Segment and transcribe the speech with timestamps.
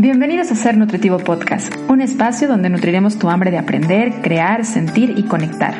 [0.00, 5.18] Bienvenidos a Ser Nutritivo Podcast, un espacio donde nutriremos tu hambre de aprender, crear, sentir
[5.18, 5.74] y conectar.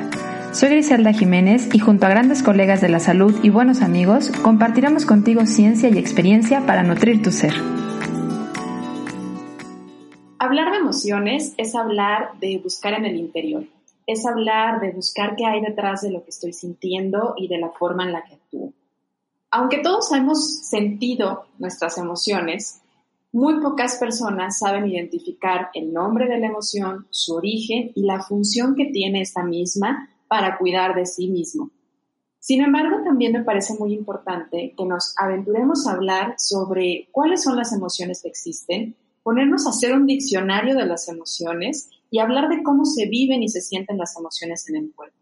[0.52, 5.06] Soy Griselda Jiménez y junto a grandes colegas de la salud y buenos amigos, compartiremos
[5.06, 7.52] contigo ciencia y experiencia para nutrir tu ser.
[10.40, 13.66] Hablar de emociones es hablar de buscar en el interior,
[14.08, 17.68] es hablar de buscar qué hay detrás de lo que estoy sintiendo y de la
[17.68, 18.72] forma en la que actúo.
[19.52, 22.80] Aunque todos hemos sentido nuestras emociones,
[23.32, 28.74] muy pocas personas saben identificar el nombre de la emoción, su origen y la función
[28.74, 31.70] que tiene esta misma para cuidar de sí mismo.
[32.38, 37.56] Sin embargo, también me parece muy importante que nos aventuremos a hablar sobre cuáles son
[37.56, 42.62] las emociones que existen, ponernos a hacer un diccionario de las emociones y hablar de
[42.62, 45.16] cómo se viven y se sienten las emociones en el cuerpo.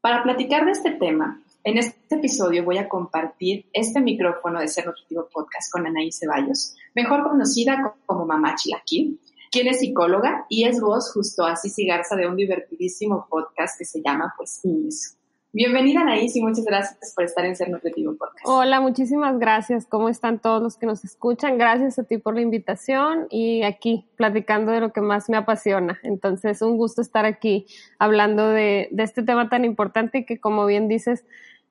[0.00, 4.86] Para platicar de este tema, en este episodio voy a compartir este micrófono de Ser
[4.86, 9.20] Nutritivo Podcast con Anaí Ceballos, mejor conocida como Mamá Chilaquil,
[9.50, 13.84] quien es psicóloga y es voz justo a Cici Garza de un divertidísimo podcast que
[13.84, 15.18] se llama pues Ingreso.
[15.50, 18.44] Bienvenida Anaís y muchas gracias por estar en Ser Nutritivo Podcast.
[18.44, 19.86] Hola, muchísimas gracias.
[19.86, 21.56] ¿Cómo están todos los que nos escuchan?
[21.56, 25.98] Gracias a ti por la invitación y aquí platicando de lo que más me apasiona.
[26.02, 27.66] Entonces, un gusto estar aquí
[27.98, 31.24] hablando de, de este tema tan importante que como bien dices,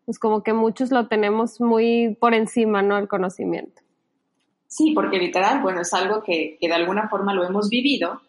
[0.08, 2.97] pues como que muchos lo tenemos muy por encima, ¿no?
[2.97, 3.81] El conocimiento.
[4.66, 8.22] Sí, porque literal, bueno, es algo que, que de alguna forma lo hemos vivido,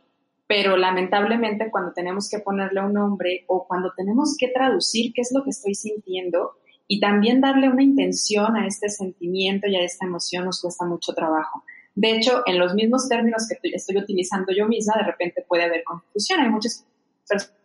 [0.48, 5.30] pero lamentablemente cuando tenemos que ponerle un nombre o cuando tenemos que traducir qué es
[5.32, 6.56] lo que estoy sintiendo
[6.88, 11.12] y también darle una intención a este sentimiento y a esta emoción nos cuesta mucho
[11.12, 11.62] trabajo.
[11.94, 15.84] De hecho, en los mismos términos que estoy utilizando yo misma, de repente puede haber
[15.84, 16.40] confusión.
[16.40, 16.84] Hay muchas
[17.28, 17.56] personas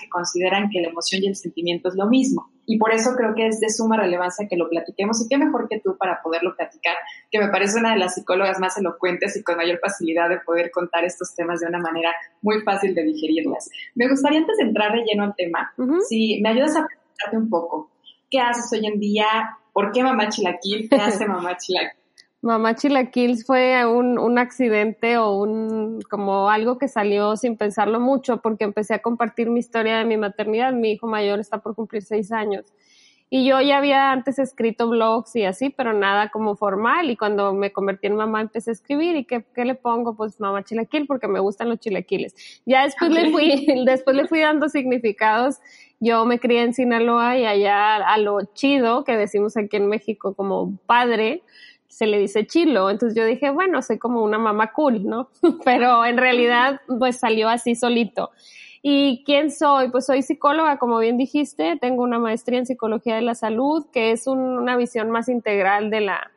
[0.00, 2.50] que consideran que la emoción y el sentimiento es lo mismo.
[2.66, 5.68] Y por eso creo que es de suma relevancia que lo platiquemos y qué mejor
[5.68, 6.94] que tú para poderlo platicar,
[7.30, 10.70] que me parece una de las psicólogas más elocuentes y con mayor facilidad de poder
[10.70, 13.68] contar estos temas de una manera muy fácil de digerirlas.
[13.94, 15.74] Me gustaría antes de entrar de lleno al tema,
[16.08, 17.90] si me ayudas a preguntarte un poco,
[18.30, 19.26] ¿qué haces hoy en día?
[19.72, 20.88] ¿Por qué mamá chilaquil?
[20.88, 22.03] ¿Qué hace mamá chilaquil?
[22.44, 28.42] Mamá Chilaquils fue un, un, accidente o un como algo que salió sin pensarlo mucho
[28.42, 30.74] porque empecé a compartir mi historia de mi maternidad.
[30.74, 32.66] Mi hijo mayor está por cumplir seis años.
[33.30, 37.10] Y yo ya había antes escrito blogs y así, pero nada como formal.
[37.10, 39.16] Y cuando me convertí en mamá empecé a escribir.
[39.16, 40.14] ¿Y qué, qué le pongo?
[40.14, 42.34] Pues mamá chilaquil, porque me gustan los chilaquiles.
[42.66, 45.56] Ya después le fui, después le fui dando significados.
[45.98, 50.34] Yo me crié en Sinaloa y allá a lo chido, que decimos aquí en México
[50.34, 51.42] como padre,
[51.94, 52.90] se le dice chilo.
[52.90, 55.28] Entonces yo dije, bueno, soy como una mamá cool, ¿no?
[55.64, 58.32] Pero en realidad, pues salió así solito.
[58.82, 59.90] ¿Y quién soy?
[59.90, 64.10] Pues soy psicóloga, como bien dijiste, tengo una maestría en psicología de la salud, que
[64.10, 66.30] es una visión más integral de la,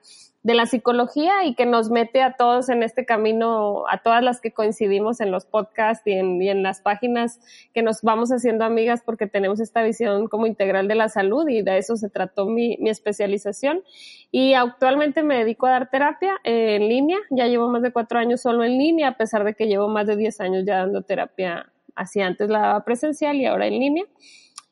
[0.47, 4.39] de la psicología y que nos mete a todos en este camino, a todas las
[4.39, 7.41] que coincidimos en los podcasts y en, las páginas
[7.73, 11.63] que nos vamos haciendo amigas porque tenemos esta visión como integral de la salud y
[11.63, 13.83] de eso se trató mi, especialización.
[14.31, 18.39] Y actualmente me dedico a dar terapia en línea, ya llevo más de cuatro años
[18.39, 21.73] solo en línea, a pesar de que llevo más de diez años ya dando terapia,
[21.93, 24.05] así antes la daba presencial y ahora en línea.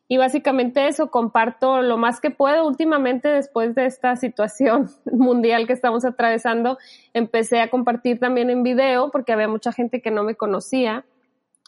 [0.07, 2.67] Y básicamente eso, comparto lo más que puedo.
[2.67, 6.77] Últimamente, después de esta situación mundial que estamos atravesando,
[7.13, 11.05] empecé a compartir también en video porque había mucha gente que no me conocía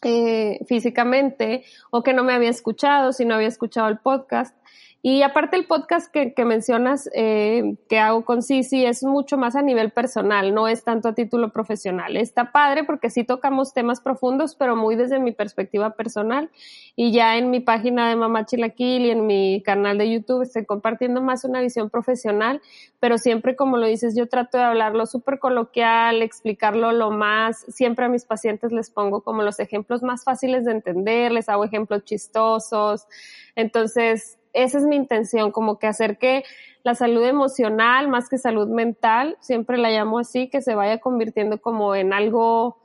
[0.03, 4.55] eh, físicamente o que no me había escuchado, si no había escuchado el podcast.
[5.03, 9.61] Y aparte el podcast que, mencionas eh, que hago con Cici es mucho más a
[9.61, 12.17] nivel personal, no es tanto a título profesional.
[12.17, 16.49] Está padre porque sí tocamos temas profundos, pero muy desde mi perspectiva personal.
[16.95, 20.65] Y ya en mi página de Mamá Chilaquil y en mi canal de YouTube estoy
[20.65, 22.59] compartiendo más una visión profesional,
[22.99, 28.05] pero siempre como lo dices, yo trato de hablarlo súper coloquial, explicarlo lo más, siempre
[28.05, 32.03] a mis pacientes les pongo como los ejemplos más fáciles de entender, les hago ejemplos
[32.03, 33.07] chistosos.
[33.55, 36.43] Entonces, esa es mi intención, como que hacer que
[36.83, 41.59] la salud emocional, más que salud mental, siempre la llamo así, que se vaya convirtiendo
[41.59, 42.79] como en algo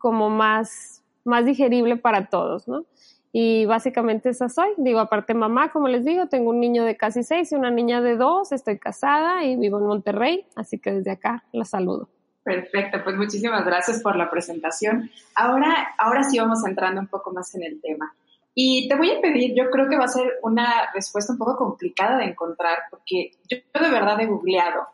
[0.00, 2.84] como más, más digerible para todos, ¿no?
[3.32, 4.70] Y básicamente esa soy.
[4.76, 8.00] Digo, aparte mamá, como les digo, tengo un niño de casi seis y una niña
[8.00, 12.08] de dos, estoy casada y vivo en Monterrey, así que desde acá la saludo.
[12.44, 15.10] Perfecto, pues muchísimas gracias por la presentación.
[15.34, 18.14] Ahora, ahora sí vamos entrando un poco más en el tema.
[18.54, 21.56] Y te voy a pedir, yo creo que va a ser una respuesta un poco
[21.56, 24.86] complicada de encontrar, porque yo de verdad he googleado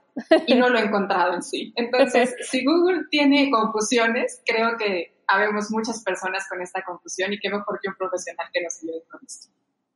[0.47, 1.73] y no lo he encontrado en sí.
[1.77, 7.51] Entonces, si Google tiene confusiones, creo que habemos muchas personas con esta confusión y qué
[7.51, 9.49] mejor que un profesional que nos ayude con esto.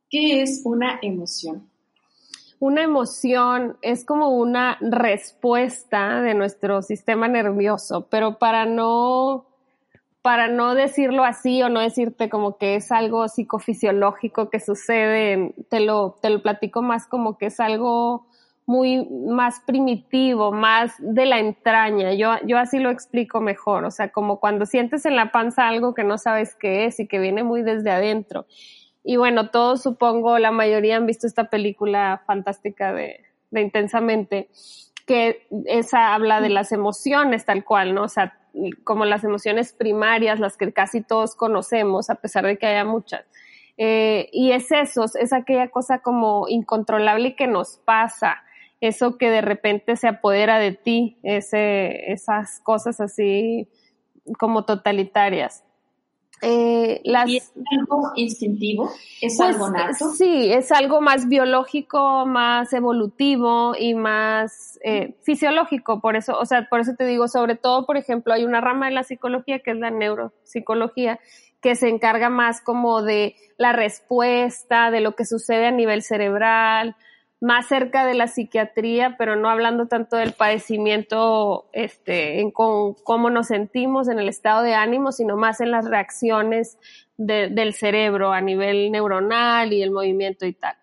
[0.09, 1.69] ¿Qué es una emoción?
[2.59, 9.45] una emoción es como una respuesta de nuestro sistema nervioso, pero para no
[10.25, 15.81] para no decirlo así o no decirte como que es algo psicofisiológico que sucede, te
[15.81, 18.25] lo, te lo platico más como que es algo
[18.65, 22.15] muy más primitivo, más de la entraña.
[22.15, 25.93] Yo, yo así lo explico mejor, o sea, como cuando sientes en la panza algo
[25.93, 28.47] que no sabes qué es y que viene muy desde adentro.
[29.03, 33.19] Y bueno, todos supongo, la mayoría han visto esta película fantástica de,
[33.51, 34.49] de Intensamente,
[35.05, 38.03] que esa habla de las emociones tal cual, ¿no?
[38.03, 38.37] O sea,
[38.83, 43.25] como las emociones primarias, las que casi todos conocemos, a pesar de que haya muchas.
[43.77, 48.41] Eh, y es eso, es aquella cosa como incontrolable que nos pasa,
[48.79, 53.67] eso que de repente se apodera de ti, ese, esas cosas así
[54.39, 55.63] como totalitarias.
[56.41, 58.91] Eh, ¿Y es algo instintivo?
[59.21, 60.09] ¿Es pues, algo nato?
[60.09, 66.01] Sí, es algo más biológico, más evolutivo y más eh, fisiológico.
[66.01, 68.87] Por eso, o sea, por eso te digo, sobre todo, por ejemplo, hay una rama
[68.87, 71.19] de la psicología que es la neuropsicología,
[71.61, 76.95] que se encarga más como de la respuesta, de lo que sucede a nivel cerebral,
[77.45, 83.47] más cerca de la psiquiatría, pero no hablando tanto del padecimiento, este, en cómo nos
[83.47, 86.79] sentimos en el estado de ánimo, sino más en las reacciones
[87.17, 90.75] del cerebro a nivel neuronal y el movimiento y tal.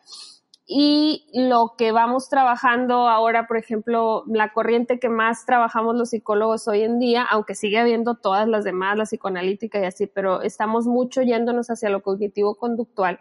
[0.64, 6.69] Y lo que vamos trabajando ahora, por ejemplo, la corriente que más trabajamos los psicólogos
[6.69, 10.87] hoy en día, aunque sigue habiendo todas las demás, la psicoanalítica y así, pero estamos
[10.87, 13.19] mucho yéndonos hacia lo cognitivo conductual,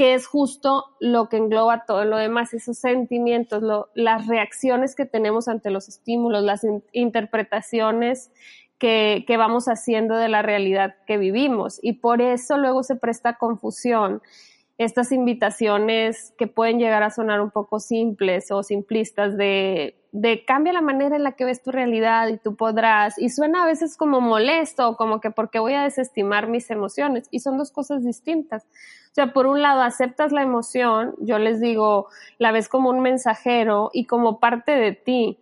[0.00, 3.62] que es justo lo que engloba todo lo demás, esos sentimientos,
[3.92, 8.32] las reacciones que tenemos ante los estímulos, las interpretaciones
[8.78, 11.78] que, que, vamos haciendo de la realidad que vivimos.
[11.82, 14.22] Y por eso luego se presta confusión
[14.78, 20.72] estas invitaciones que pueden llegar a sonar un poco simples o simplistas de, de cambia
[20.72, 23.18] la manera en la que ves tu realidad y tú podrás.
[23.18, 27.28] Y suena a veces como molesto, como que porque voy a desestimar mis emociones.
[27.30, 28.64] Y son dos cosas distintas.
[29.10, 32.08] O sea, por un lado aceptas la emoción, yo les digo,
[32.38, 35.38] la ves como un mensajero y como parte de ti,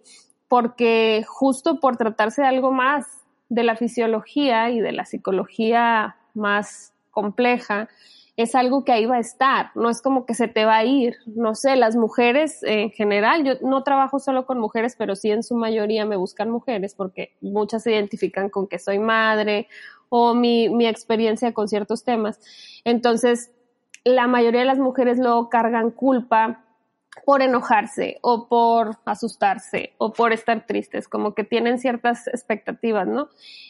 [0.49, 3.07] porque justo por tratarse de algo más
[3.49, 7.89] de la fisiología y de la psicología más compleja,
[8.39, 10.85] es algo que ahí va a estar, no es como que se te va a
[10.85, 11.17] ir.
[11.27, 15.43] No sé, las mujeres en general, yo no trabajo solo con mujeres, pero sí en
[15.43, 19.67] su mayoría me buscan mujeres porque muchas se identifican con que soy madre
[20.09, 22.39] o mi, mi experiencia con ciertos temas.
[22.85, 23.51] Entonces,
[24.05, 26.65] la mayoría de las mujeres luego cargan culpa
[27.25, 33.29] por enojarse o por asustarse o por estar tristes, como que tienen ciertas expectativas, ¿no?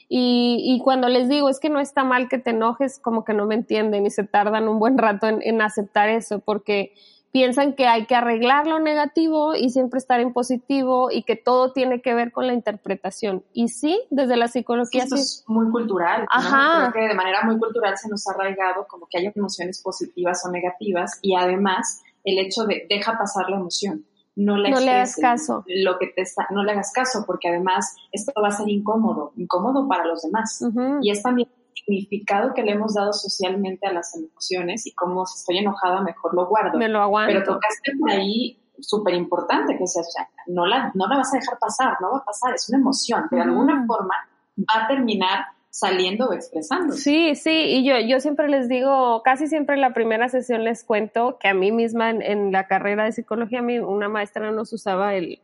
[0.08, 3.34] Y, y, cuando les digo es que no está mal que te enojes, como que
[3.34, 6.94] no me entienden y se tardan un buen rato en, en aceptar eso, porque
[7.30, 11.72] piensan que hay que arreglar lo negativo y siempre estar en positivo y que todo
[11.72, 13.44] tiene que ver con la interpretación.
[13.52, 15.04] Y sí, desde la psicología.
[15.04, 16.26] Esto es muy cultural.
[16.30, 16.90] Ajá.
[16.90, 20.44] Creo que de manera muy cultural se nos ha arraigado como que hay emociones positivas
[20.46, 24.04] o negativas y además el hecho de deja pasar la emoción.
[24.36, 25.64] No le, hagas caso.
[25.66, 29.32] Lo que te está, no le hagas caso, porque además esto va a ser incómodo,
[29.36, 30.64] incómodo para los demás.
[31.02, 35.26] Y es también el significado que le hemos dado socialmente a las emociones y como
[35.26, 36.78] si estoy enojada, mejor lo guardo.
[36.78, 37.32] Me lo aguanto.
[37.32, 40.04] Pero tocaste por ahí súper importante que sea,
[40.46, 43.24] no la, no la vas a dejar pasar, no va a pasar, es una emoción,
[43.32, 44.14] de alguna forma
[44.58, 46.94] va a terminar saliendo o expresando.
[46.94, 50.84] Sí, sí, y yo, yo siempre les digo, casi siempre en la primera sesión les
[50.84, 55.14] cuento que a mí misma en, la carrera de psicología, mí una maestra nos usaba
[55.14, 55.40] el,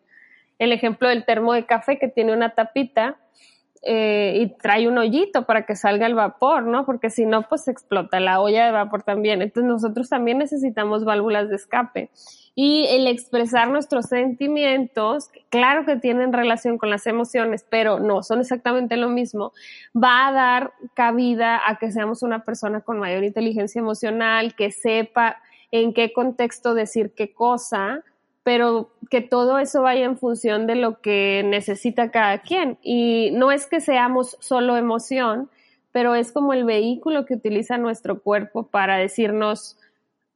[0.59, 3.19] el ejemplo del termo de café que tiene una tapita
[3.87, 6.87] eh, y trae un hoyito para que salga el vapor, ¿no?
[6.87, 9.43] Porque si no, pues explota la olla de vapor también.
[9.43, 12.11] Entonces nosotros también necesitamos válvulas de escape.
[12.57, 18.41] Y el expresar nuestros sentimientos, claro que tienen relación con las emociones, pero no, son
[18.41, 19.53] exactamente lo mismo,
[19.97, 25.39] va a dar cabida a que seamos una persona con mayor inteligencia emocional, que sepa
[25.73, 28.05] en qué contexto decir qué cosa,
[28.45, 32.79] pero que todo eso vaya en función de lo que necesita cada quien.
[32.83, 35.51] Y no es que seamos solo emoción,
[35.91, 39.79] pero es como el vehículo que utiliza nuestro cuerpo para decirnos,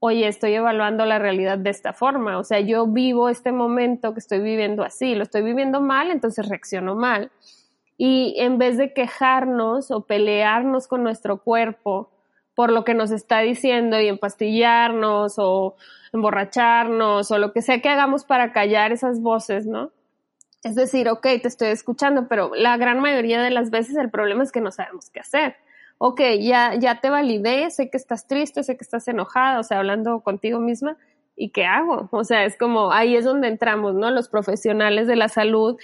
[0.00, 4.20] oye, estoy evaluando la realidad de esta forma, o sea, yo vivo este momento que
[4.20, 7.32] estoy viviendo así, lo estoy viviendo mal, entonces reacciono mal.
[7.96, 12.10] Y en vez de quejarnos o pelearnos con nuestro cuerpo
[12.54, 15.76] por lo que nos está diciendo y empastillarnos o
[16.12, 19.90] emborracharnos o lo que sea que hagamos para callar esas voces, ¿no?
[20.62, 24.42] Es decir, ok, te estoy escuchando, pero la gran mayoría de las veces el problema
[24.44, 25.56] es que no sabemos qué hacer
[25.98, 29.78] ok, ya, ya te validé, sé que estás triste, sé que estás enojada, o sea,
[29.78, 30.96] hablando contigo misma,
[31.36, 32.08] ¿y qué hago?
[32.12, 34.10] O sea, es como ahí es donde entramos, ¿no?
[34.10, 35.76] Los profesionales de la salud.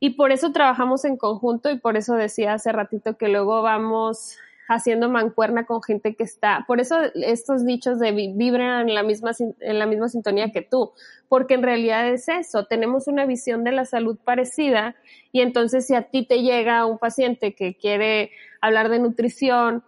[0.00, 4.36] Y por eso trabajamos en conjunto y por eso decía hace ratito que luego vamos
[4.68, 9.32] haciendo mancuerna con gente que está, por eso estos dichos de vibran en la misma,
[9.60, 10.92] en la misma sintonía que tú,
[11.28, 14.94] porque en realidad es eso, tenemos una visión de la salud parecida
[15.32, 19.82] y entonces si a ti te llega un paciente que quiere hablar de nutrición,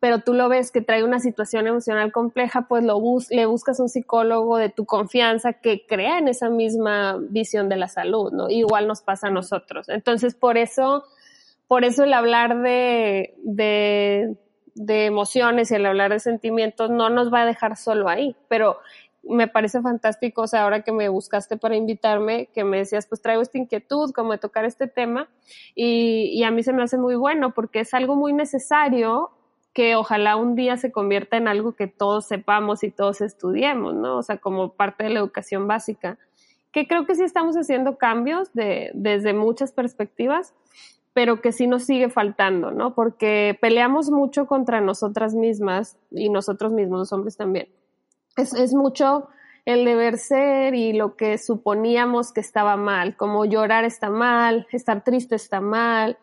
[0.00, 3.80] pero tú lo ves que trae una situación emocional compleja, pues lo bus le buscas
[3.80, 8.48] un psicólogo de tu confianza que crea en esa misma visión de la salud, ¿no?
[8.48, 9.88] Igual nos pasa a nosotros.
[9.88, 11.04] Entonces, por eso
[11.68, 14.36] por eso el hablar de, de,
[14.74, 18.78] de emociones y el hablar de sentimientos no nos va a dejar solo ahí, pero
[19.22, 23.20] me parece fantástico, o sea, ahora que me buscaste para invitarme, que me decías, pues
[23.20, 25.28] traigo esta inquietud, como de tocar este tema,
[25.74, 29.30] y, y, a mí se me hace muy bueno porque es algo muy necesario
[29.74, 34.16] que ojalá un día se convierta en algo que todos sepamos y todos estudiemos, ¿no?
[34.16, 36.18] O sea, como parte de la educación básica,
[36.72, 40.54] que creo que sí estamos haciendo cambios de, desde muchas perspectivas,
[41.18, 42.94] pero que sí nos sigue faltando, ¿no?
[42.94, 47.68] Porque peleamos mucho contra nosotras mismas y nosotros mismos, los hombres también.
[48.36, 49.26] Es, mucho
[49.64, 55.02] el deber ser y lo que suponíamos que estaba mal, como llorar está mal, estar
[55.02, 56.18] triste está mal,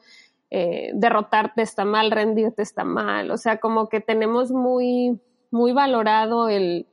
[0.50, 5.20] eh, derrotarte está mal, rendirte está mal, o sea, como que tenemos muy,
[5.52, 6.88] muy valorado el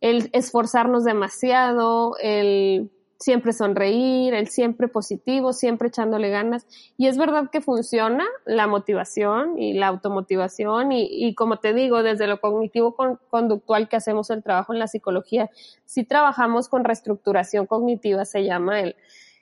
[0.00, 2.90] esforzarnos demasiado, el
[3.22, 6.66] siempre sonreír, el siempre positivo, siempre echándole ganas.
[6.96, 12.26] Y es verdad que funciona la motivación y la automotivación y, como te digo, desde
[12.26, 12.96] lo cognitivo
[13.30, 15.50] conductual que hacemos el trabajo en la psicología,
[15.84, 18.96] si trabajamos con reestructuración cognitiva, se llama el,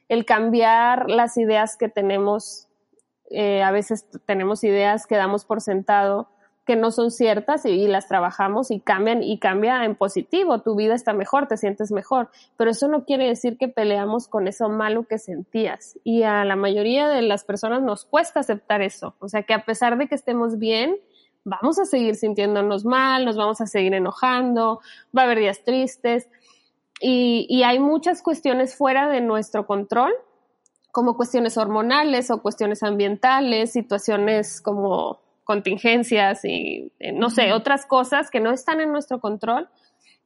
[0.08, 2.68] el cambiar las ideas que tenemos.
[3.30, 6.28] Eh, a veces tenemos ideas que damos por sentado
[6.66, 10.94] que no son ciertas y, las trabajamos y cambian y cambia en positivo, tu vida
[10.94, 15.04] está mejor, te sientes mejor, pero eso no quiere decir que peleamos con eso malo
[15.04, 15.98] que sentías.
[16.04, 19.64] Y a la mayoría de las personas nos cuesta aceptar eso, o sea que a
[19.64, 20.96] pesar de que estemos bien,
[21.44, 24.80] vamos a seguir sintiéndonos mal, nos vamos a seguir enojando,
[25.16, 26.28] va a haber días tristes.
[27.00, 30.12] Y, y hay muchas cuestiones fuera de nuestro control
[30.92, 38.30] como cuestiones hormonales o cuestiones ambientales, situaciones como contingencias y, eh, no sé, otras cosas
[38.30, 39.68] que no están en nuestro control,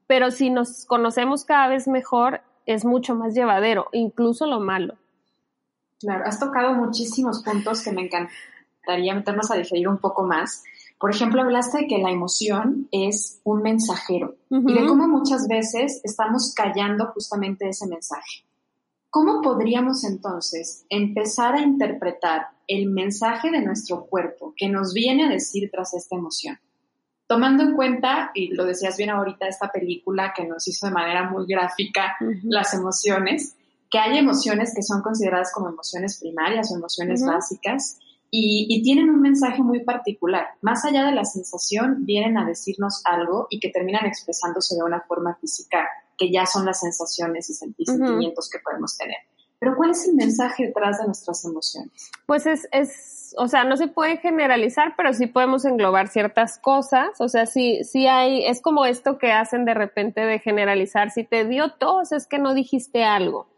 [0.07, 4.99] pero si nos conocemos cada vez mejor, es mucho más llevadero, incluso lo malo.
[5.99, 10.63] Claro, has tocado muchísimos puntos que me encantaría meternos a diferir un poco más.
[11.01, 16.03] Por ejemplo, hablaste de que la emoción es un mensajero y de cómo muchas veces
[16.05, 18.45] estamos callando justamente ese mensaje.
[19.09, 25.29] ¿Cómo podríamos entonces empezar a interpretar el mensaje de nuestro cuerpo que nos viene a
[25.29, 26.59] decir tras esta emoción?
[27.27, 31.29] Tomando en cuenta, y lo decías bien ahorita, esta película que nos hizo de manera
[31.31, 33.57] muy gráfica las emociones,
[33.91, 37.99] que hay emociones que son consideradas como emociones primarias o emociones básicas
[38.31, 40.49] y, y, tienen un mensaje muy particular.
[40.61, 45.01] Más allá de la sensación, vienen a decirnos algo y que terminan expresándose de una
[45.01, 45.87] forma física
[46.19, 49.19] que ya son las sensaciones y sentimientos que podemos tener.
[49.59, 52.11] Pero ¿cuál es el mensaje detrás de nuestras emociones?
[52.27, 57.21] Pues es, es, o sea, no se puede generalizar, pero sí podemos englobar ciertas cosas.
[57.21, 61.11] O sea, sí, sí hay, es como esto que hacen de repente de generalizar.
[61.11, 63.49] Si te dio tos, es que no dijiste algo.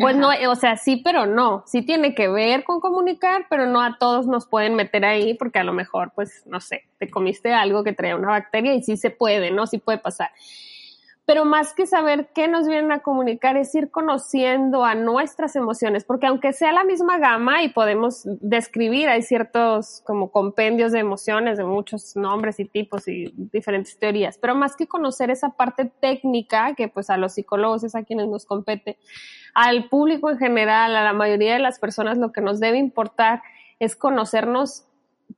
[0.00, 1.64] Pues no, o sea, sí, pero no.
[1.66, 5.58] Sí tiene que ver con comunicar, pero no a todos nos pueden meter ahí porque
[5.58, 8.96] a lo mejor, pues, no sé, te comiste algo que traía una bacteria y sí
[8.96, 9.66] se puede, ¿no?
[9.66, 10.30] Sí puede pasar
[11.28, 16.02] pero más que saber qué nos vienen a comunicar es ir conociendo a nuestras emociones,
[16.02, 21.58] porque aunque sea la misma gama y podemos describir, hay ciertos como compendios de emociones
[21.58, 26.74] de muchos nombres y tipos y diferentes teorías, pero más que conocer esa parte técnica,
[26.74, 28.96] que pues a los psicólogos es a quienes nos compete,
[29.52, 33.42] al público en general, a la mayoría de las personas lo que nos debe importar
[33.80, 34.86] es conocernos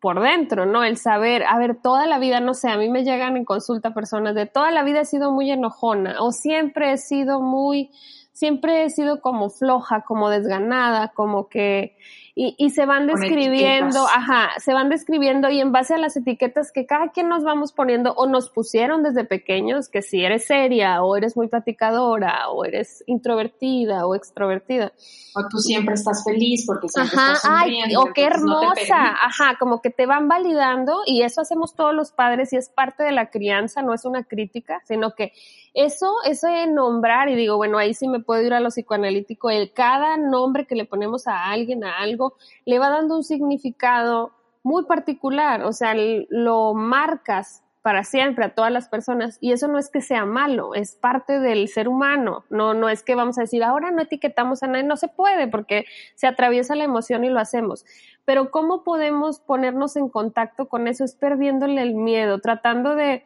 [0.01, 0.83] por dentro, ¿no?
[0.83, 3.93] El saber, a ver, toda la vida, no sé, a mí me llegan en consulta
[3.93, 7.91] personas de toda la vida he sido muy enojona o siempre he sido muy,
[8.33, 11.97] siempre he sido como floja, como desganada, como que
[12.43, 16.73] y, y se van describiendo, ajá, se van describiendo y en base a las etiquetas
[16.73, 21.03] que cada quien nos vamos poniendo o nos pusieron desde pequeños, que si eres seria
[21.03, 24.95] o eres muy platicadora o eres introvertida o extrovertida.
[25.37, 28.01] O tú siempre estás feliz porque siempre estás sonriendo.
[28.01, 32.55] o qué hermosa, ajá, como que te van validando y eso hacemos todos los padres
[32.55, 35.35] y es parte de la crianza, no es una crítica, sino que
[35.73, 39.51] eso, eso de nombrar, y digo, bueno, ahí sí me puedo ir a lo psicoanalítico,
[39.51, 42.30] el cada nombre que le ponemos a alguien, a algo,
[42.65, 44.33] le va dando un significado
[44.63, 49.79] muy particular, o sea, lo marcas para siempre a todas las personas y eso no
[49.79, 53.43] es que sea malo, es parte del ser humano, no, no es que vamos a
[53.43, 57.31] decir ahora no etiquetamos a nadie, no se puede porque se atraviesa la emoción y
[57.31, 57.87] lo hacemos,
[58.27, 61.05] pero ¿cómo podemos ponernos en contacto con eso?
[61.05, 63.25] Es perdiéndole el miedo, tratando de,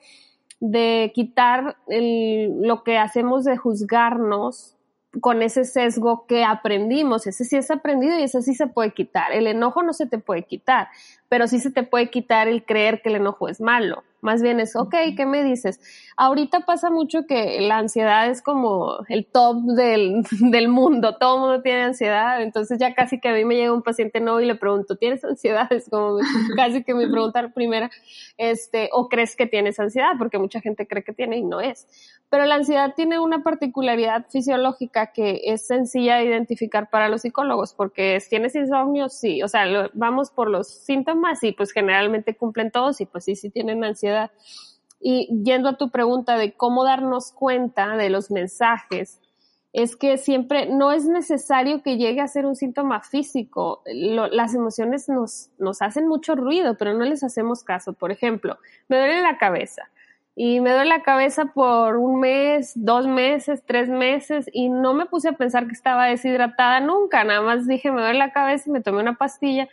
[0.61, 4.77] de quitar lo que hacemos de juzgarnos
[5.21, 9.33] con ese sesgo que aprendimos, ese sí es aprendido y ese sí se puede quitar.
[9.33, 10.89] El enojo no se te puede quitar,
[11.29, 14.03] pero sí se te puede quitar el creer que el enojo es malo.
[14.25, 15.79] Más bien es, ok, ¿qué me dices?
[16.17, 21.41] Ahorita pasa mucho que la ansiedad es como el top del, del mundo, todo el
[21.43, 24.47] mundo tiene ansiedad, entonces ya casi que a mí me llega un paciente nuevo y
[24.47, 25.71] le pregunto, ¿tienes ansiedad?
[25.71, 26.17] Es como
[26.57, 27.91] casi que mi pregunta primera,
[28.39, 31.87] este, o crees que tienes ansiedad, porque mucha gente cree que tiene y no es.
[32.31, 37.75] Pero la ansiedad tiene una particularidad fisiológica que es sencilla de identificar para los psicólogos,
[37.75, 39.11] porque es, ¿tienes insomnio?
[39.11, 43.37] Sí, o sea, vamos por los síntomas y pues generalmente cumplen todos y pues sí,
[43.37, 44.14] sí tienen ansiedad
[45.01, 49.21] y yendo a tu pregunta de cómo darnos cuenta de los mensajes,
[49.75, 53.83] es que siempre no es necesario que llegue a ser un síntoma físico.
[53.87, 57.93] las emociones nos, nos hacen mucho ruido, pero no les hacemos caso.
[57.93, 58.57] Por ejemplo,
[58.89, 59.91] me duele la cabeza
[60.37, 65.07] y me duele la cabeza por un mes, dos meses, tres meses y no me
[65.07, 67.25] puse a pensar que estaba deshidratada nunca.
[67.25, 69.69] Nada más dije, me duele la cabeza y me tomé una pastilla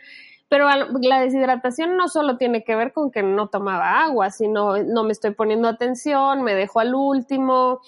[0.52, 0.68] pero
[1.00, 5.12] la deshidratación no solo tiene que ver con que no tomaba agua, sino no me
[5.12, 7.80] estoy poniendo atención, me dejo al último,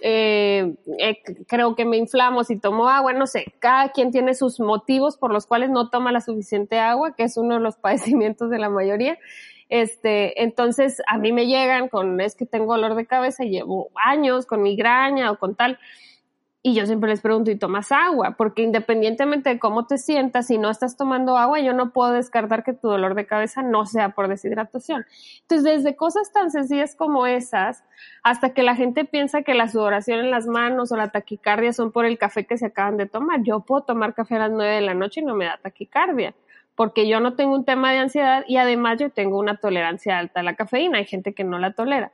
[0.00, 4.60] eh, eh, creo que me inflamo si tomo agua, no sé, cada quien tiene sus
[4.60, 8.50] motivos por los cuales no toma la suficiente agua, que es uno de los padecimientos
[8.50, 9.18] de la mayoría.
[9.68, 13.90] Este, entonces a mí me llegan con, es que tengo dolor de cabeza y llevo
[13.96, 15.76] años con migraña o con tal.
[16.64, 18.36] Y yo siempre les pregunto, ¿y tomas agua?
[18.38, 22.62] Porque independientemente de cómo te sientas, si no estás tomando agua, yo no puedo descartar
[22.62, 25.04] que tu dolor de cabeza no sea por deshidratación.
[25.40, 27.82] Entonces, desde cosas tan sencillas como esas,
[28.22, 31.90] hasta que la gente piensa que la sudoración en las manos o la taquicardia son
[31.90, 33.42] por el café que se acaban de tomar.
[33.42, 36.32] Yo puedo tomar café a las nueve de la noche y no me da taquicardia
[36.74, 40.40] porque yo no tengo un tema de ansiedad y además yo tengo una tolerancia alta
[40.40, 40.98] a la cafeína.
[40.98, 42.12] Hay gente que no la tolera.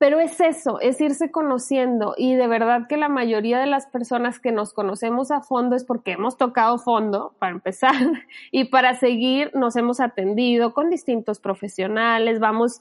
[0.00, 4.40] Pero es eso, es irse conociendo y de verdad que la mayoría de las personas
[4.40, 7.92] que nos conocemos a fondo es porque hemos tocado fondo, para empezar,
[8.50, 12.80] y para seguir nos hemos atendido con distintos profesionales, vamos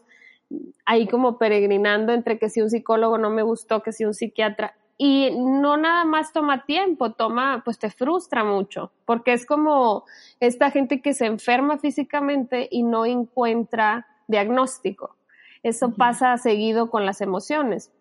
[0.85, 4.77] ahí como peregrinando entre que si un psicólogo no me gustó, que si un psiquiatra,
[4.97, 10.05] y no nada más toma tiempo, toma, pues te frustra mucho, porque es como
[10.39, 15.18] esta gente que se enferma físicamente y no encuentra diagnóstico.
[15.63, 17.91] Eso pasa seguido con las emociones.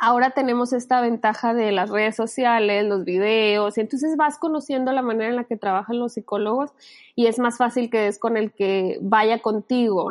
[0.00, 5.02] Ahora tenemos esta ventaja de las redes sociales, los videos, y entonces vas conociendo la
[5.02, 6.70] manera en la que trabajan los psicólogos
[7.16, 10.08] y es más fácil que des con el que vaya contigo.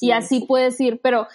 [0.00, 1.28] y así puedes ir, pero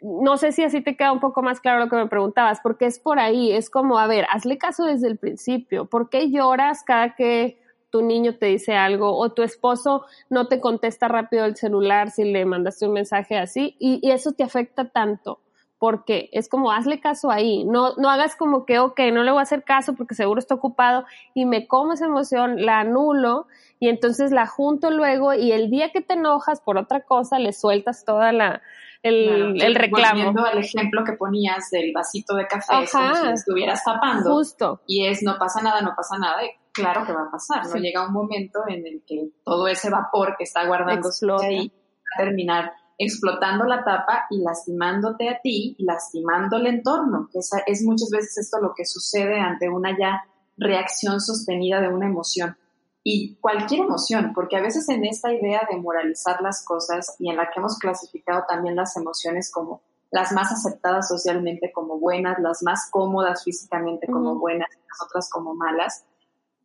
[0.00, 2.86] no sé si así te queda un poco más claro lo que me preguntabas, porque
[2.86, 6.84] es por ahí, es como, a ver, hazle caso desde el principio, ¿por qué lloras
[6.84, 7.58] cada que
[7.94, 12.24] tu niño te dice algo o tu esposo no te contesta rápido el celular si
[12.24, 15.38] le mandaste un mensaje así y, eso te afecta tanto
[15.78, 19.38] porque es como hazle caso ahí, no, no hagas como que, ok, no le voy
[19.38, 21.04] a hacer caso porque seguro está ocupado
[21.34, 23.46] y me como esa emoción, la anulo
[23.78, 27.52] y entonces la junto luego y el día que te enojas por otra cosa le
[27.52, 28.60] sueltas toda la,
[29.04, 30.16] el, el reclamo.
[30.16, 34.34] Volviendo al ejemplo que ponías del vasito de café, es como si estuvieras tapando.
[34.34, 34.80] Justo.
[34.88, 36.42] Y es no pasa nada, no pasa nada
[36.74, 37.76] claro que va a pasar, ¿no?
[37.76, 42.24] Llega un momento en el que todo ese vapor que está guardándose ahí va a
[42.24, 48.38] terminar explotando la tapa y lastimándote a ti lastimando el entorno, que es, muchas veces
[48.38, 50.24] esto lo que sucede ante una ya
[50.56, 52.56] reacción sostenida de una emoción.
[53.02, 57.36] Y cualquier emoción, porque a veces en esta idea de moralizar las cosas y en
[57.36, 62.62] la que hemos clasificado también las emociones como las más aceptadas socialmente como buenas, las
[62.62, 66.04] más cómodas físicamente como buenas, las otras como malas,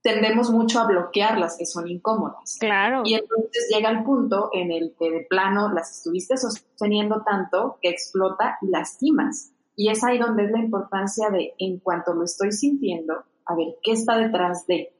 [0.01, 2.57] tendemos mucho a bloquear las que son incómodas.
[2.59, 3.01] Claro.
[3.05, 7.89] Y entonces llega el punto en el que de plano las estuviste sosteniendo tanto que
[7.89, 9.51] explota y lastimas.
[9.75, 13.75] Y es ahí donde es la importancia de, en cuanto lo estoy sintiendo, a ver,
[13.81, 14.93] ¿qué está detrás de?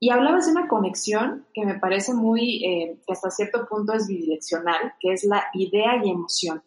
[0.00, 4.08] Y hablabas de una conexión que me parece muy, eh, que hasta cierto punto es
[4.08, 6.62] bidireccional, que es la idea y emoción.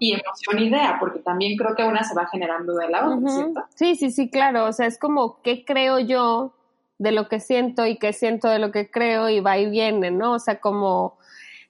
[0.00, 3.60] Y emoción-idea, porque también creo que una se va generando de la otra, ¿cierto?
[3.74, 4.66] Sí, sí, sí, claro.
[4.66, 6.54] O sea, es como, ¿qué creo yo
[6.98, 10.10] de lo que siento y que siento de lo que creo y va y viene,
[10.10, 10.32] ¿no?
[10.32, 11.18] O sea, como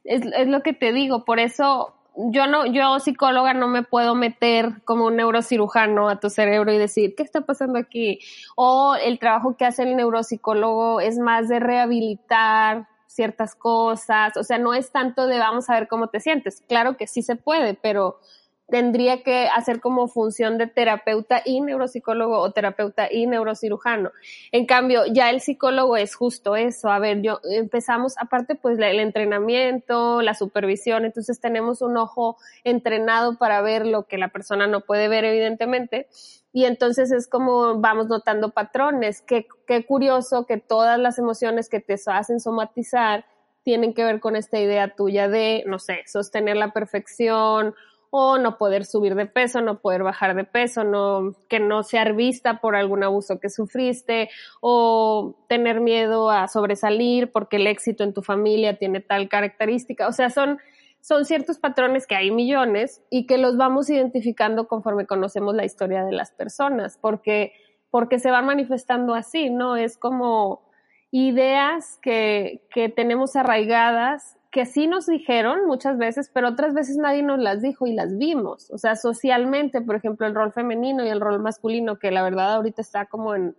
[0.04, 4.14] es, es lo que te digo, por eso yo no, yo psicóloga no me puedo
[4.14, 8.20] meter como un neurocirujano a tu cerebro y decir, ¿qué está pasando aquí?
[8.56, 14.58] O el trabajo que hace el neuropsicólogo es más de rehabilitar ciertas cosas, o sea,
[14.58, 17.74] no es tanto de vamos a ver cómo te sientes, claro que sí se puede,
[17.74, 18.18] pero
[18.68, 24.10] tendría que hacer como función de terapeuta y neuropsicólogo o terapeuta y neurocirujano.
[24.52, 26.88] En cambio, ya el psicólogo es justo eso.
[26.88, 33.36] A ver, yo empezamos, aparte pues el entrenamiento, la supervisión, entonces tenemos un ojo entrenado
[33.38, 36.08] para ver lo que la persona no puede ver evidentemente.
[36.52, 39.20] Y entonces es como vamos notando patrones.
[39.20, 43.26] Qué, qué curioso que todas las emociones que te hacen somatizar
[43.64, 47.74] tienen que ver con esta idea tuya de, no sé, sostener la perfección
[48.16, 52.12] o no poder subir de peso, no poder bajar de peso, no, que no ser
[52.12, 58.14] vista por algún abuso que sufriste, o tener miedo a sobresalir porque el éxito en
[58.14, 60.06] tu familia tiene tal característica.
[60.06, 60.60] O sea, son,
[61.00, 66.04] son ciertos patrones que hay millones y que los vamos identificando conforme conocemos la historia
[66.04, 67.52] de las personas, porque,
[67.90, 69.74] porque se van manifestando así, ¿no?
[69.74, 70.70] Es como
[71.10, 77.24] ideas que, que tenemos arraigadas que sí nos dijeron muchas veces, pero otras veces nadie
[77.24, 78.70] nos las dijo y las vimos.
[78.70, 82.54] O sea, socialmente, por ejemplo, el rol femenino y el rol masculino, que la verdad
[82.54, 83.56] ahorita está como en,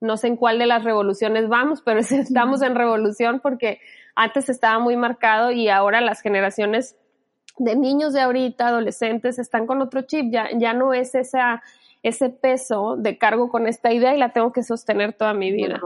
[0.00, 3.78] no sé en cuál de las revoluciones vamos, pero estamos en revolución porque
[4.14, 6.96] antes estaba muy marcado y ahora las generaciones
[7.58, 11.62] de niños de ahorita, adolescentes, están con otro chip, ya, ya no es esa,
[12.02, 15.78] ese peso de cargo con esta idea y la tengo que sostener toda mi vida.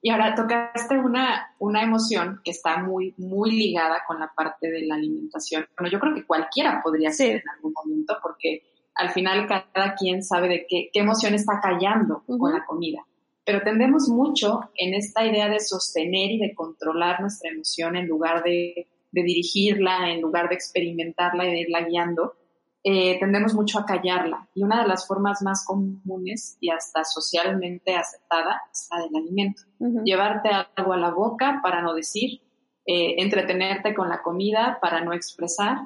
[0.00, 4.84] Y ahora tocaste una, una emoción que está muy, muy ligada con la parte de
[4.86, 5.66] la alimentación.
[5.78, 8.62] Bueno, yo creo que cualquiera podría ser en algún momento porque
[8.94, 13.06] al final cada quien sabe de qué, qué emoción está callando con la comida.
[13.44, 18.42] Pero tendemos mucho en esta idea de sostener y de controlar nuestra emoción en lugar
[18.42, 22.34] de, de dirigirla, en lugar de experimentarla y de irla guiando
[22.84, 24.48] eh, tendemos mucho a callarla.
[24.54, 29.62] Y una de las formas más comunes y hasta socialmente aceptada es la del alimento.
[30.04, 32.40] Llevarte algo a la boca para no decir,
[32.84, 35.82] eh, entretenerte con la comida para no expresar.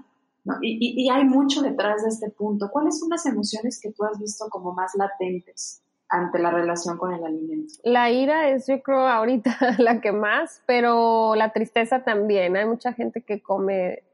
[0.63, 2.71] Y, y, hay mucho detrás de este punto.
[2.71, 7.13] ¿Cuáles son las emociones que tú has visto como más latentes ante la relación con
[7.13, 7.75] el alimento?
[7.83, 12.57] La ira es, yo creo, ahorita la que más, pero la tristeza también.
[12.57, 14.05] Hay mucha gente que come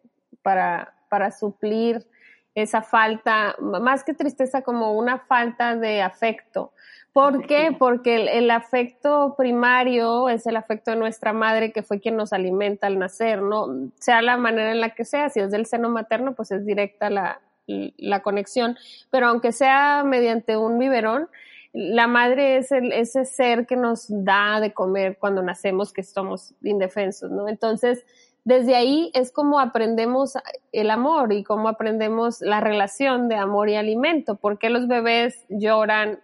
[0.42, 2.06] para, para suplir
[2.54, 6.72] esa falta, más que tristeza, como una falta de afecto.
[7.12, 7.76] ¿Por qué?
[7.78, 12.86] Porque el, afecto primario es el afecto de nuestra madre, que fue quien nos alimenta
[12.86, 13.90] al nacer, ¿no?
[13.98, 17.10] Sea la manera en la que sea, si es del seno materno, pues es directa
[17.10, 18.76] la, la conexión,
[19.10, 21.28] pero aunque sea mediante un biberón,
[21.72, 26.54] la madre es el, ese ser que nos da de comer cuando nacemos, que somos
[26.62, 27.48] indefensos, ¿no?
[27.48, 28.04] Entonces,
[28.44, 30.34] desde ahí es como aprendemos
[30.72, 34.34] el amor y cómo aprendemos la relación de amor y alimento.
[34.36, 36.20] ¿Por qué los bebés lloran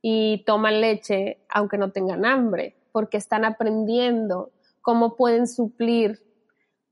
[0.00, 2.76] y toman leche aunque no tengan hambre?
[2.92, 4.50] Porque están aprendiendo
[4.80, 6.24] cómo pueden suplir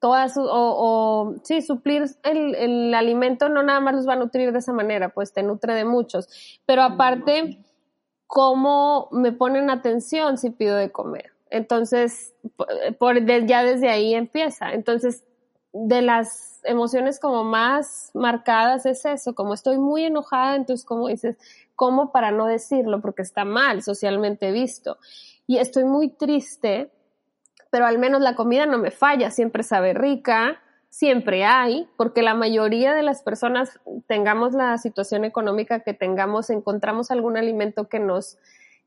[0.00, 4.52] todas o, o sí, suplir el, el, alimento no nada más los va a nutrir
[4.52, 7.64] de esa manera, pues te nutre de muchos, pero aparte,
[8.26, 12.34] cómo me ponen atención si pido de comer entonces,
[12.98, 14.72] por, ya desde ahí empieza.
[14.72, 15.22] Entonces,
[15.72, 21.36] de las emociones como más marcadas es eso, como estoy muy enojada, entonces como dices,
[21.76, 23.00] ¿cómo para no decirlo?
[23.00, 24.98] Porque está mal socialmente visto.
[25.46, 26.90] Y estoy muy triste,
[27.70, 32.34] pero al menos la comida no me falla, siempre sabe rica, siempre hay, porque la
[32.34, 38.38] mayoría de las personas, tengamos la situación económica que tengamos, encontramos algún alimento que nos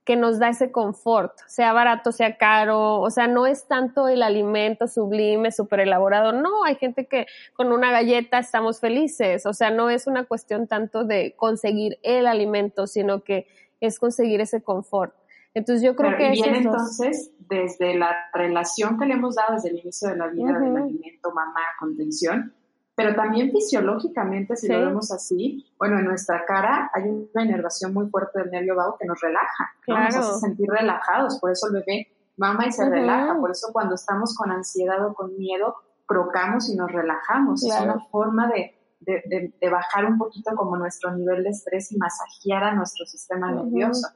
[0.08, 4.24] que nos da ese confort, sea barato, sea caro, o sea, no es tanto el
[4.24, 9.70] alimento sublime, súper elaborado, no, hay gente que con una galleta estamos felices, o sea,
[9.70, 13.48] no es una cuestión tanto de conseguir el alimento, sino que
[13.82, 15.14] es conseguir ese confort.
[15.54, 16.32] Entonces yo creo que...
[16.32, 20.58] Viene entonces desde la relación que le hemos dado desde el inicio de la vida
[20.58, 22.54] del alimento, mamá, contención,
[22.98, 28.10] pero también fisiológicamente, si lo vemos así, bueno, en nuestra cara hay una inervación muy
[28.10, 32.08] fuerte del nervio vago que nos relaja, nos hace sentir relajados, por eso el bebé
[32.38, 35.76] mama y se relaja, por eso cuando estamos con ansiedad o con miedo,
[36.08, 41.12] crocamos y nos relajamos, es una forma de, de, de, bajar un poquito como nuestro
[41.12, 44.08] nivel de estrés y masajear a nuestro sistema nervioso.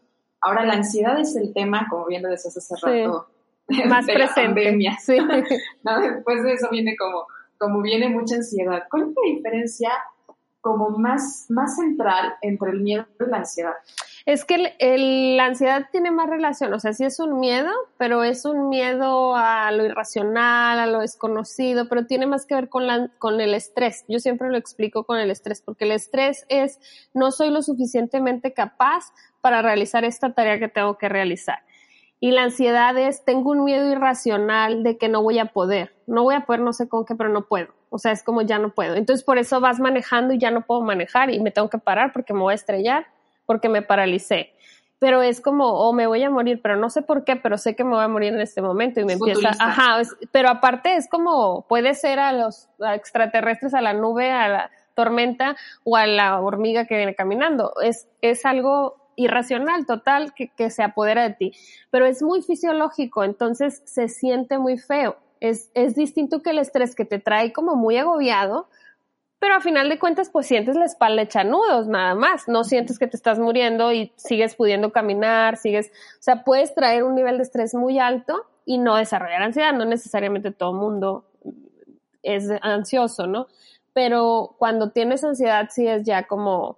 [0.41, 3.27] Ahora, la ansiedad es el tema, como bien lo decías hace rato,
[3.87, 4.75] más presente.
[5.01, 5.17] Sí.
[5.83, 7.27] Después de eso viene como
[7.61, 8.85] como viene mucha ansiedad.
[8.89, 9.91] ¿Cuál es la diferencia
[10.61, 13.73] como más, más central entre el miedo y la ansiedad?
[14.25, 18.45] Es que la ansiedad tiene más relación, o sea, sí es un miedo, pero es
[18.45, 23.09] un miedo a lo irracional, a lo desconocido, pero tiene más que ver con, la,
[23.19, 24.05] con el estrés.
[24.07, 26.79] Yo siempre lo explico con el estrés, porque el estrés es
[27.13, 31.59] no soy lo suficientemente capaz para realizar esta tarea que tengo que realizar.
[32.23, 35.95] Y la ansiedad es, tengo un miedo irracional de que no voy a poder.
[36.05, 37.69] No voy a poder, no sé con qué, pero no puedo.
[37.89, 38.93] O sea, es como ya no puedo.
[38.93, 42.13] Entonces por eso vas manejando y ya no puedo manejar y me tengo que parar
[42.13, 43.07] porque me voy a estrellar,
[43.47, 44.53] porque me paralicé.
[44.99, 47.57] Pero es como, o oh, me voy a morir, pero no sé por qué, pero
[47.57, 49.99] sé que me voy a morir en este momento y me empieza, ajá,
[50.31, 55.55] pero aparte es como, puede ser a los extraterrestres, a la nube, a la tormenta
[55.83, 57.73] o a la hormiga que viene caminando.
[57.81, 61.51] Es, es algo irracional, total, que, se apodera de ti.
[61.89, 66.95] Pero es muy fisiológico, entonces se siente muy feo es, es distinto que el estrés
[66.95, 68.69] que te trae como muy agobiado,
[69.39, 72.99] pero a final de cuentas pues sientes la espalda hecha nudos nada más, no sientes
[72.99, 77.37] que te estás muriendo y sigues pudiendo caminar, sigues, o sea, puedes traer un nivel
[77.37, 81.25] de estrés muy alto y no desarrollar ansiedad, no necesariamente todo mundo
[82.21, 83.47] es ansioso, ¿no?
[83.93, 86.77] Pero cuando tienes ansiedad sí es ya como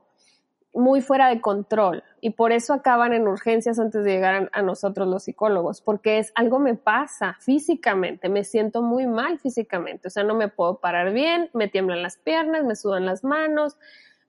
[0.73, 5.07] muy fuera de control y por eso acaban en urgencias antes de llegar a, nosotros
[5.07, 10.23] los psicólogos, porque es algo me pasa físicamente, me siento muy mal físicamente, o sea,
[10.23, 13.77] no me puedo parar bien, me tiemblan las piernas, me sudan las manos,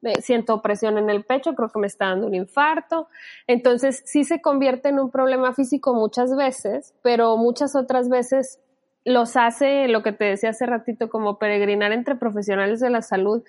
[0.04, 3.08] me siento presión en el pecho, creo que me está dando un infarto.
[3.46, 8.60] Entonces, sí se convierte en un problema físico muchas veces, pero muchas otras veces
[9.06, 13.44] los hace, lo que te decía hace ratito, como peregrinar entre profesionales de la salud,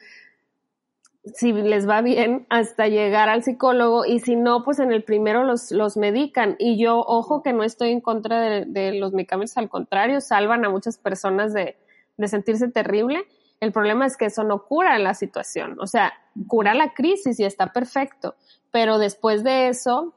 [1.34, 5.44] si les va bien hasta llegar al psicólogo y si no, pues en el primero
[5.44, 6.56] los, los medican.
[6.60, 10.70] Y yo, ojo que no estoy en contra de, los medicamentos, al contrario, salvan a
[10.70, 11.78] muchas personas de,
[12.18, 13.26] de sentirse terrible.
[13.60, 16.14] El problema es que eso no cura la situación, o sea,
[16.48, 18.36] cura la crisis y está perfecto,
[18.70, 20.14] pero después de eso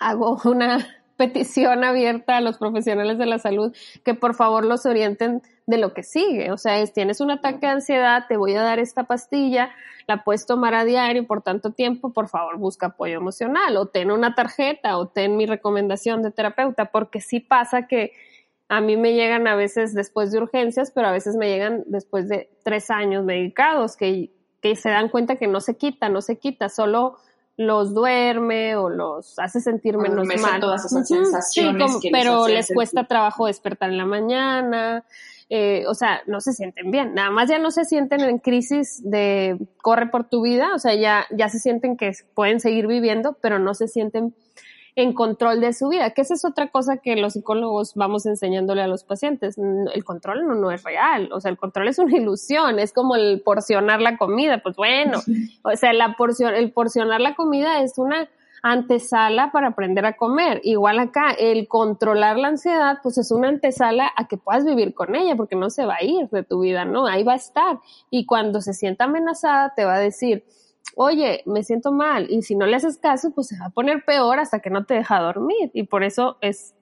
[0.00, 0.86] hago una
[1.16, 5.92] petición abierta a los profesionales de la salud que por favor los orienten de lo
[5.92, 6.50] que sigue.
[6.50, 9.70] O sea, es, tienes un ataque de ansiedad, te voy a dar esta pastilla,
[10.06, 14.10] la puedes tomar a diario por tanto tiempo, por favor busca apoyo emocional o ten
[14.10, 18.12] una tarjeta o ten mi recomendación de terapeuta, porque sí pasa que
[18.70, 22.30] a mí me llegan a veces después de urgencias, pero a veces me llegan después
[22.30, 24.30] de tres años medicados que,
[24.62, 27.18] que se dan cuenta que no se quita, no se quita, solo
[27.58, 30.60] los duerme o los hace sentir menos mal.
[30.60, 35.04] Todas esas sensaciones pero les cuesta trabajo despertar en la mañana,
[35.50, 37.14] eh, o sea, no se sienten bien.
[37.14, 40.94] Nada más ya no se sienten en crisis de corre por tu vida, o sea,
[40.94, 44.34] ya, ya se sienten que pueden seguir viviendo, pero no se sienten
[44.94, 48.82] en control de su vida, que esa es otra cosa que los psicólogos vamos enseñándole
[48.82, 49.56] a los pacientes.
[49.56, 53.14] El control no, no es real, o sea, el control es una ilusión, es como
[53.14, 55.20] el porcionar la comida, pues bueno,
[55.62, 58.28] o sea, la porción, el porcionar la comida es una
[58.72, 60.60] antesala para aprender a comer.
[60.64, 65.14] Igual acá, el controlar la ansiedad, pues es una antesala a que puedas vivir con
[65.14, 67.06] ella, porque no se va a ir de tu vida, ¿no?
[67.06, 67.80] Ahí va a estar.
[68.10, 70.44] Y cuando se sienta amenazada, te va a decir,
[70.96, 72.26] oye, me siento mal.
[72.30, 74.84] Y si no le haces caso, pues se va a poner peor hasta que no
[74.84, 75.70] te deja dormir.
[75.72, 76.74] Y por eso es,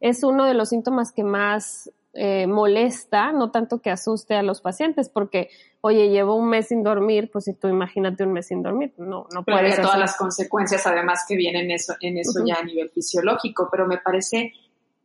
[0.00, 4.60] es uno de los síntomas que más eh, molesta, no tanto que asuste a los
[4.60, 5.50] pacientes, porque,
[5.80, 9.26] oye, llevo un mes sin dormir, pues si tú imagínate un mes sin dormir, no,
[9.32, 9.74] no puedes.
[9.74, 13.86] Pero todas las consecuencias, además, que vienen eso, en eso ya a nivel fisiológico, pero
[13.86, 14.52] me parece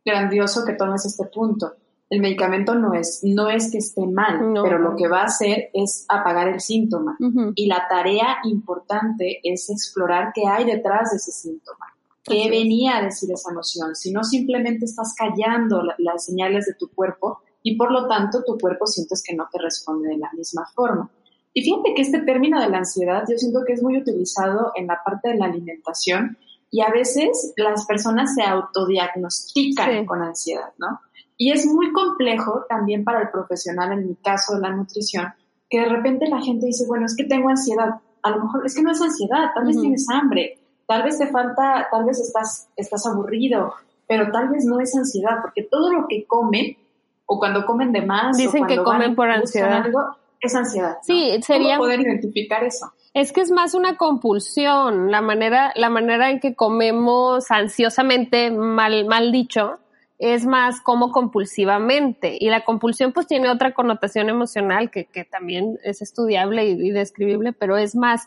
[0.04, 1.74] grandioso que tomes este punto.
[2.08, 5.70] El medicamento no es, no es que esté mal, pero lo que va a hacer
[5.72, 7.16] es apagar el síntoma.
[7.54, 11.86] Y la tarea importante es explorar qué hay detrás de ese síntoma
[12.24, 16.88] qué venía a decir esa emoción, si no simplemente estás callando las señales de tu
[16.90, 20.66] cuerpo y por lo tanto tu cuerpo sientes que no te responde de la misma
[20.74, 21.10] forma.
[21.52, 24.86] Y fíjate que este término de la ansiedad yo siento que es muy utilizado en
[24.86, 26.36] la parte de la alimentación
[26.70, 31.00] y a veces las personas se autodiagnostican con ansiedad, ¿no?
[31.36, 35.32] Y es muy complejo también para el profesional, en mi caso de la nutrición,
[35.68, 37.94] que de repente la gente dice, bueno, es que tengo ansiedad.
[38.22, 40.59] A lo mejor es que no es ansiedad, tal vez tienes hambre,
[40.90, 43.74] Tal vez te falta, tal vez estás, estás aburrido,
[44.08, 46.78] pero tal vez no es ansiedad, porque todo lo que comen,
[47.26, 49.86] o cuando comen de más, dicen que comen por ansiedad.
[50.40, 50.96] es ansiedad.
[51.02, 51.76] Sí, sería.
[51.76, 52.92] ¿Cómo poder identificar eso?
[53.14, 59.06] Es que es más una compulsión, la manera, la manera en que comemos ansiosamente, mal,
[59.06, 59.78] mal dicho,
[60.18, 62.36] es más como compulsivamente.
[62.36, 66.90] Y la compulsión pues tiene otra connotación emocional que, que también es estudiable y, y
[66.90, 68.26] describible, pero es más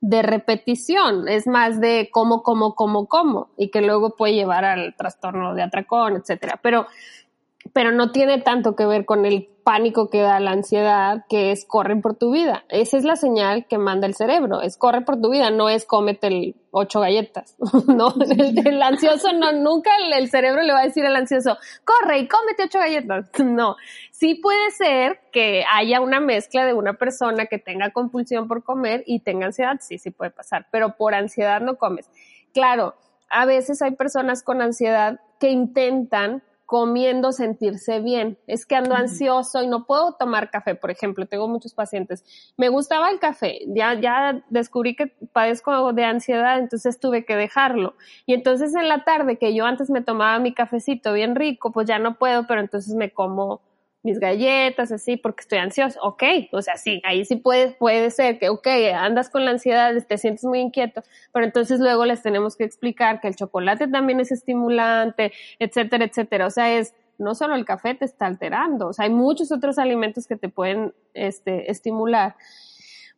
[0.00, 4.94] de repetición, es más de cómo, cómo, cómo, cómo, y que luego puede llevar al
[4.96, 6.58] trastorno de atracón, etcétera.
[6.62, 6.86] Pero
[7.72, 11.64] pero no tiene tanto que ver con el pánico que da la ansiedad, que es
[11.64, 12.64] corre por tu vida.
[12.68, 15.84] Esa es la señal que manda el cerebro, es corre por tu vida, no es
[15.84, 18.14] cómete el ocho galletas, ¿no?
[18.18, 22.64] El, ansioso no, nunca el, cerebro le va a decir al ansioso, corre y cómete
[22.64, 23.30] ocho galletas.
[23.50, 23.76] No,
[24.20, 29.02] sí puede ser que haya una mezcla de una persona que tenga compulsión por comer
[29.06, 32.10] y tenga ansiedad, sí, sí puede pasar, pero por ansiedad no comes.
[32.52, 32.94] Claro,
[33.30, 38.38] a veces hay personas con ansiedad que intentan comiendo sentirse bien.
[38.46, 41.26] Es que ando ansioso y no puedo tomar café, por ejemplo.
[41.26, 42.24] Tengo muchos pacientes.
[42.56, 43.60] Me gustaba el café.
[43.66, 47.96] Ya, ya descubrí que padezco de ansiedad, entonces tuve que dejarlo.
[48.24, 51.88] Y entonces en la tarde, que yo antes me tomaba mi cafecito bien rico, pues
[51.88, 53.62] ya no puedo, pero entonces me como
[54.02, 56.00] mis galletas, así, porque estoy ansioso.
[56.02, 59.94] Ok, o sea, sí, ahí sí puede, puede ser que, ok, andas con la ansiedad,
[60.06, 64.20] te sientes muy inquieto, pero entonces luego les tenemos que explicar que el chocolate también
[64.20, 66.46] es estimulante, etcétera, etcétera.
[66.46, 69.78] O sea, es, no solo el café te está alterando, o sea, hay muchos otros
[69.78, 72.36] alimentos que te pueden, este, estimular,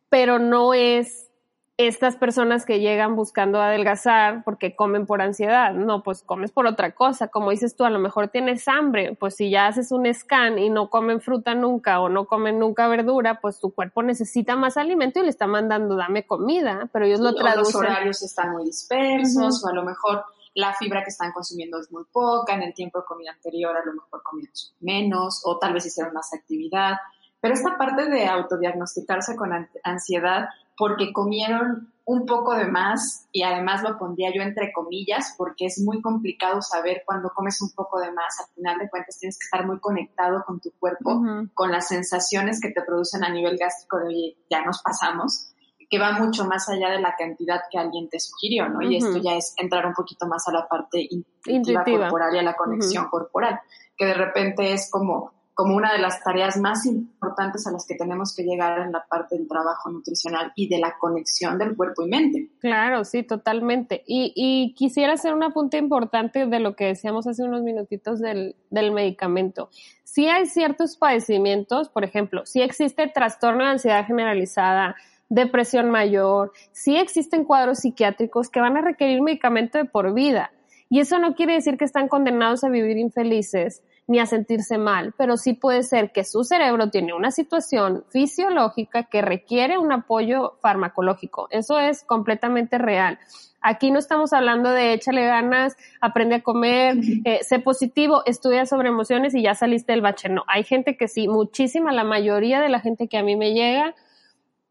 [0.09, 1.29] pero no es
[1.77, 6.93] estas personas que llegan buscando adelgazar porque comen por ansiedad, no, pues comes por otra
[6.93, 10.59] cosa, como dices tú, a lo mejor tienes hambre, pues si ya haces un scan
[10.59, 14.77] y no comen fruta nunca o no comen nunca verdura, pues tu cuerpo necesita más
[14.77, 17.63] alimento y le está mandando dame comida, pero ellos lo traducen.
[17.63, 21.91] Los horarios están muy dispersos o a lo mejor la fibra que están consumiendo es
[21.91, 25.73] muy poca, en el tiempo de comida anterior a lo mejor comieron menos o tal
[25.73, 26.97] vez hicieron más actividad.
[27.41, 29.51] Pero esta parte de autodiagnosticarse con
[29.83, 35.67] ansiedad porque comieron un poco de más y además lo pondría yo entre comillas porque
[35.67, 38.39] es muy complicado saber cuando comes un poco de más.
[38.39, 41.21] Al final de cuentas tienes que estar muy conectado con tu cuerpo,
[41.53, 45.53] con las sensaciones que te producen a nivel gástrico de oye, ya nos pasamos,
[45.89, 48.81] que va mucho más allá de la cantidad que alguien te sugirió, ¿no?
[48.81, 52.43] Y esto ya es entrar un poquito más a la parte intuitiva, corporal y a
[52.43, 53.59] la conexión corporal,
[53.95, 57.95] que de repente es como como una de las tareas más importantes a las que
[57.95, 62.03] tenemos que llegar en la parte del trabajo nutricional y de la conexión del cuerpo
[62.03, 62.49] y mente.
[62.59, 64.03] Claro, sí, totalmente.
[64.07, 68.55] Y, y quisiera hacer un apunte importante de lo que decíamos hace unos minutitos del,
[68.71, 69.69] del medicamento.
[70.03, 74.95] Sí hay ciertos padecimientos, por ejemplo, si existe trastorno de ansiedad generalizada,
[75.29, 80.51] depresión mayor, sí existen cuadros psiquiátricos que van a requerir medicamento de por vida.
[80.89, 85.13] Y eso no quiere decir que están condenados a vivir infelices, ni a sentirse mal,
[85.17, 90.57] pero sí puede ser que su cerebro tiene una situación fisiológica que requiere un apoyo
[90.61, 91.47] farmacológico.
[91.51, 93.19] Eso es completamente real.
[93.61, 98.89] Aquí no estamos hablando de échale ganas, aprende a comer, eh, sé positivo, estudia sobre
[98.89, 100.27] emociones y ya saliste del bache.
[100.27, 103.53] No, hay gente que sí, muchísima, la mayoría de la gente que a mí me
[103.53, 103.95] llega,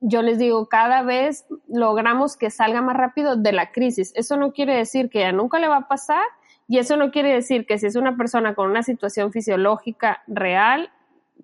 [0.00, 4.12] yo les digo, cada vez logramos que salga más rápido de la crisis.
[4.14, 6.24] Eso no quiere decir que ya nunca le va a pasar,
[6.68, 10.90] y eso no quiere decir que si es una persona con una situación fisiológica real,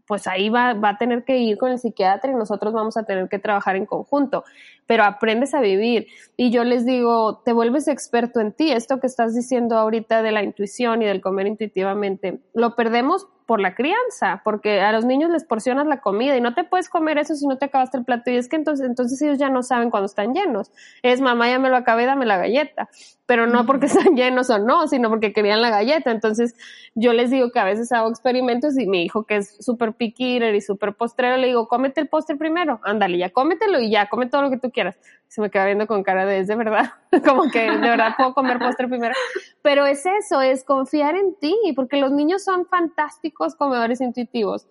[0.07, 3.05] pues ahí va, va, a tener que ir con el psiquiatra y nosotros vamos a
[3.05, 4.43] tener que trabajar en conjunto,
[4.87, 6.07] pero aprendes a vivir.
[6.37, 8.73] Y yo les digo, te vuelves experto en ti.
[8.73, 13.61] Esto que estás diciendo ahorita de la intuición y del comer intuitivamente, lo perdemos por
[13.61, 17.17] la crianza, porque a los niños les porcionas la comida y no te puedes comer
[17.17, 18.31] eso si no te acabaste el plato.
[18.31, 20.71] Y es que entonces, entonces ellos ya no saben cuando están llenos.
[21.03, 22.91] Es mamá, ya me lo acabé, dame la galleta.
[23.25, 26.11] Pero no porque están llenos o no, sino porque querían la galleta.
[26.11, 26.57] Entonces
[26.95, 30.45] yo les digo que a veces hago experimentos y mi hijo que es súper picky
[30.45, 34.27] y súper postrero, le digo, cómete el postre primero, ándale, ya cómetelo y ya, come
[34.27, 34.97] todo lo que tú quieras
[35.29, 36.91] se me queda viendo con cara de, es de verdad,
[37.25, 39.15] como que de verdad puedo comer postre primero.
[39.63, 44.67] Pero es eso, es confiar en ti, porque los niños son fantásticos comedores intuitivos.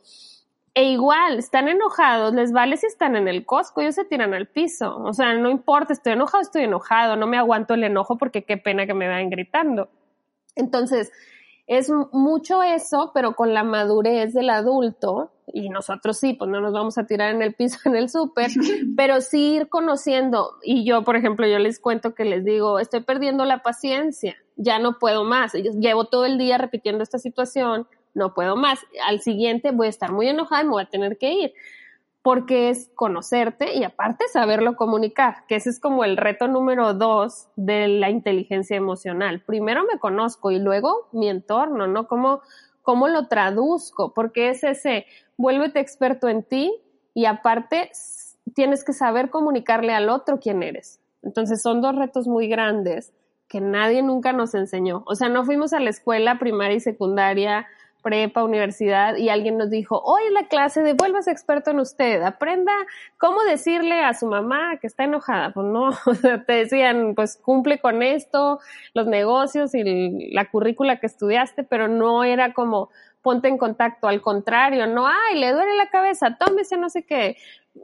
[0.74, 4.48] E igual, están enojados, les vale si están en el Costco, ellos se tiran al
[4.48, 4.96] piso.
[4.98, 8.58] O sea, no importa, estoy enojado, estoy enojado, no me aguanto el enojo porque qué
[8.58, 9.90] pena que me vayan gritando.
[10.56, 11.12] Entonces,
[11.66, 16.74] es mucho eso, pero con la madurez del adulto, y nosotros sí, pues no nos
[16.74, 18.52] vamos a tirar en el piso en el súper,
[18.96, 20.58] pero sí ir conociendo.
[20.62, 24.80] Y yo, por ejemplo, yo les cuento que les digo, estoy perdiendo la paciencia, ya
[24.80, 25.54] no puedo más.
[25.54, 28.80] Llevo todo el día repitiendo esta situación, no puedo más.
[29.08, 31.54] Al siguiente voy a estar muy enojada y me voy a tener que ir
[32.28, 37.48] porque es conocerte y aparte saberlo comunicar, que ese es como el reto número dos
[37.56, 39.42] de la inteligencia emocional.
[39.46, 42.06] Primero me conozco y luego mi entorno, ¿no?
[42.10, 42.42] ¿Cómo,
[42.88, 44.14] cómo lo traduzco?
[44.14, 46.74] Porque es ese, vuélvete experto en ti
[47.14, 47.92] y aparte
[48.56, 51.02] tienes que saber comunicarle al otro quién eres.
[51.22, 53.12] Entonces son dos retos muy grandes
[53.50, 55.04] que nadie nunca nos enseñó.
[55.06, 57.68] O sea, no fuimos a la escuela primaria y secundaria
[58.08, 62.22] prepa, universidad, y alguien nos dijo, hoy en la clase de vuelvas experto en usted,
[62.22, 62.72] aprenda
[63.18, 65.52] cómo decirle a su mamá que está enojada.
[65.52, 65.90] Pues no,
[66.48, 68.60] te decían, pues cumple con esto,
[68.94, 72.92] los negocios y la currícula que estudiaste, pero no era como
[73.22, 77.36] ponte en contacto, al contrario, no, ay, le duele la cabeza, tómese no sé qué.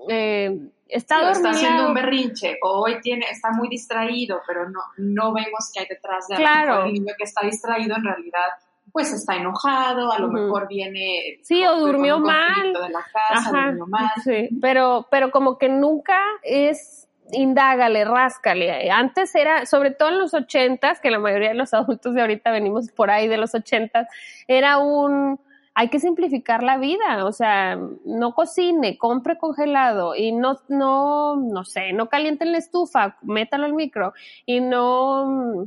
[0.08, 0.58] Eh,
[0.88, 5.70] está, está haciendo un berrinche o hoy tiene está muy distraído pero no no vemos
[5.72, 6.86] que hay detrás de claro.
[6.86, 8.50] el niño que está distraído en realidad
[8.94, 11.40] pues está enojado, a lo mejor viene...
[11.42, 12.74] Sí, o durmió mal.
[12.74, 14.12] De la casa, durmió mal.
[14.24, 18.92] Sí, pero, pero como que nunca es indágale, ráscale.
[18.92, 22.52] Antes era, sobre todo en los ochentas, que la mayoría de los adultos de ahorita
[22.52, 24.08] venimos por ahí de los ochentas,
[24.48, 25.40] era un,
[25.74, 27.76] hay que simplificar la vida, o sea,
[28.06, 33.66] no cocine, compre congelado y no, no, no sé, no caliente en la estufa, métalo
[33.66, 34.14] al micro
[34.46, 35.66] y no,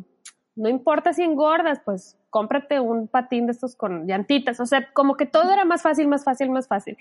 [0.55, 5.17] no importa si engordas, pues cómprate un patín de estos con llantitas, o sea, como
[5.17, 6.99] que todo era más fácil, más fácil, más fácil.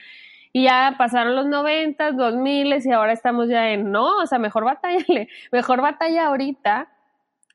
[0.54, 4.40] Y ya pasaron los noventas, dos miles y ahora estamos ya en, no, o sea,
[4.40, 6.88] mejor batallale, mejor batalla ahorita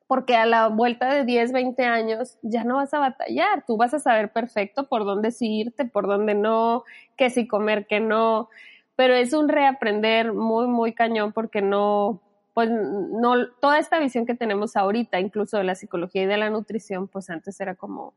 [0.07, 3.95] porque a la vuelta de 10, 20 años ya no vas a batallar, tú vas
[3.95, 6.85] a saber perfecto por dónde sí irte, por dónde no,
[7.17, 8.51] qué sí comer, qué no,
[8.95, 12.21] pero es un reaprender muy, muy cañón porque no,
[12.61, 16.51] pues no, toda esta visión que tenemos ahorita, incluso de la psicología y de la
[16.51, 18.13] nutrición, pues antes era como,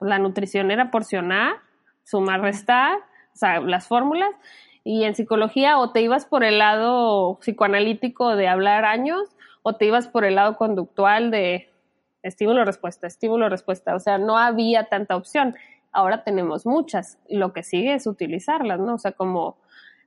[0.00, 1.52] la nutrición era porcionar,
[2.02, 2.98] sumar, restar,
[3.32, 4.30] o sea, las fórmulas,
[4.82, 9.84] y en psicología o te ibas por el lado psicoanalítico de hablar años, o te
[9.84, 11.70] ibas por el lado conductual de
[12.24, 13.94] estímulo-respuesta, estímulo-respuesta.
[13.94, 15.54] O sea, no había tanta opción.
[15.92, 17.20] Ahora tenemos muchas.
[17.28, 18.94] Lo que sigue es utilizarlas, ¿no?
[18.94, 19.58] O sea, como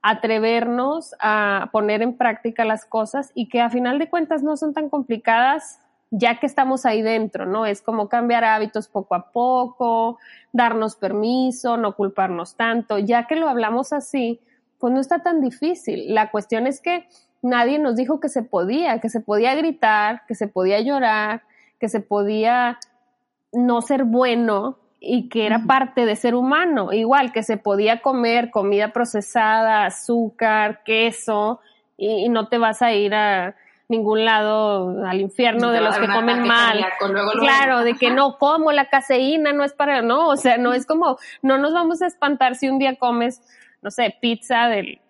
[0.04, 4.74] atrevernos a poner en práctica las cosas y que a final de cuentas no son
[4.74, 5.80] tan complicadas
[6.12, 7.66] ya que estamos ahí dentro, ¿no?
[7.66, 10.20] Es como cambiar hábitos poco a poco,
[10.52, 13.00] darnos permiso, no culparnos tanto.
[13.00, 14.40] Ya que lo hablamos así,
[14.78, 16.14] pues no está tan difícil.
[16.14, 17.08] La cuestión es que
[17.42, 21.42] nadie nos dijo que se podía, que se podía gritar, que se podía llorar,
[21.80, 22.78] que se podía
[23.52, 28.52] no ser bueno y que era parte de ser humano, igual que se podía comer
[28.52, 31.60] comida procesada, azúcar, queso,
[31.98, 33.56] y, no te vas a ir a
[33.90, 36.86] ningún lado al infierno de los que comen mal.
[37.38, 40.86] claro, de que no como la caseína, no es para, no, o sea, no es
[40.86, 43.42] como, no nos vamos a espantar si un día comes,
[43.82, 45.02] no sé, pizza del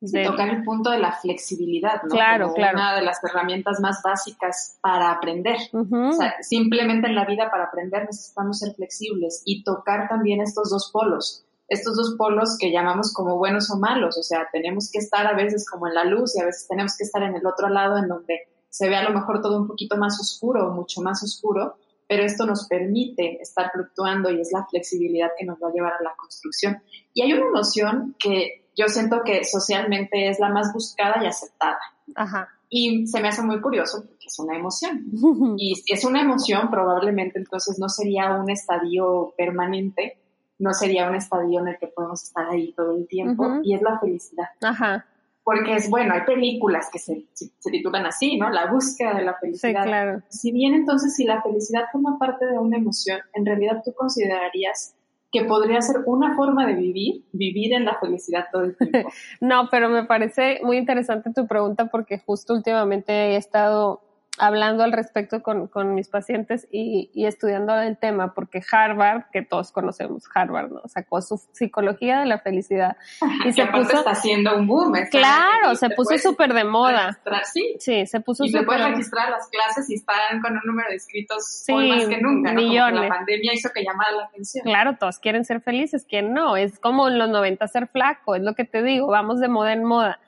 [0.00, 2.08] tocar el punto de la flexibilidad, ¿no?
[2.10, 2.78] Claro, claro.
[2.78, 5.56] Una de las herramientas más básicas para aprender.
[5.72, 10.70] O sea, simplemente en la vida para aprender necesitamos ser flexibles y tocar también estos
[10.70, 11.44] dos polos.
[11.66, 14.16] Estos dos polos que llamamos como buenos o malos.
[14.16, 16.96] O sea, tenemos que estar a veces como en la luz y a veces tenemos
[16.96, 19.66] que estar en el otro lado en donde se ve a lo mejor todo un
[19.66, 21.76] poquito más oscuro, mucho más oscuro,
[22.06, 25.92] pero esto nos permite estar fluctuando y es la flexibilidad que nos va a llevar
[25.92, 26.80] a la construcción.
[27.12, 31.80] Y hay una noción que yo siento que socialmente es la más buscada y aceptada.
[32.14, 32.48] Ajá.
[32.70, 35.04] Y se me hace muy curioso porque es una emoción.
[35.58, 40.18] y si es una emoción, probablemente entonces no sería un estadio permanente,
[40.58, 43.82] no sería un estadio en el que podemos estar ahí todo el tiempo, y es
[43.82, 44.48] la felicidad.
[44.62, 45.06] Ajá.
[45.44, 48.50] Porque es bueno, hay películas que se, se, titulan así, ¿no?
[48.50, 49.82] La búsqueda de la felicidad.
[49.82, 50.22] Sí, claro.
[50.28, 54.94] Si bien entonces si la felicidad forma parte de una emoción, en realidad tú considerarías
[55.30, 59.10] que podría ser una forma de vivir, vivir en la felicidad todo el tiempo.
[59.40, 64.07] no, pero me parece muy interesante tu pregunta porque justo últimamente he estado
[64.38, 69.42] hablando al respecto con, con mis pacientes y, y, estudiando el tema, porque Harvard, que
[69.42, 70.82] todos conocemos, Harvard, ¿no?
[70.86, 72.96] Sacó su psicología de la felicidad.
[73.46, 73.98] y se puso.
[73.98, 74.92] está haciendo un boom.
[75.10, 77.18] Claro, se puso súper de moda.
[77.52, 77.76] Sí.
[77.78, 78.60] Sí, se puso súper.
[78.60, 82.06] Y se puede registrar las clases y están con un número de inscritos hoy más
[82.06, 82.60] que nunca, ¿no?
[82.60, 83.02] Millones.
[83.02, 84.64] la pandemia hizo que llamara la atención.
[84.64, 86.56] Claro, todos quieren ser felices, ¿quién no?
[86.56, 89.72] Es como en los 90 ser flaco, es lo que te digo, vamos de moda
[89.72, 90.20] en moda.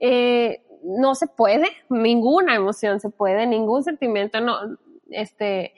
[0.00, 4.56] Eh, no se puede, ninguna emoción se puede, ningún sentimiento, no,
[5.10, 5.74] este,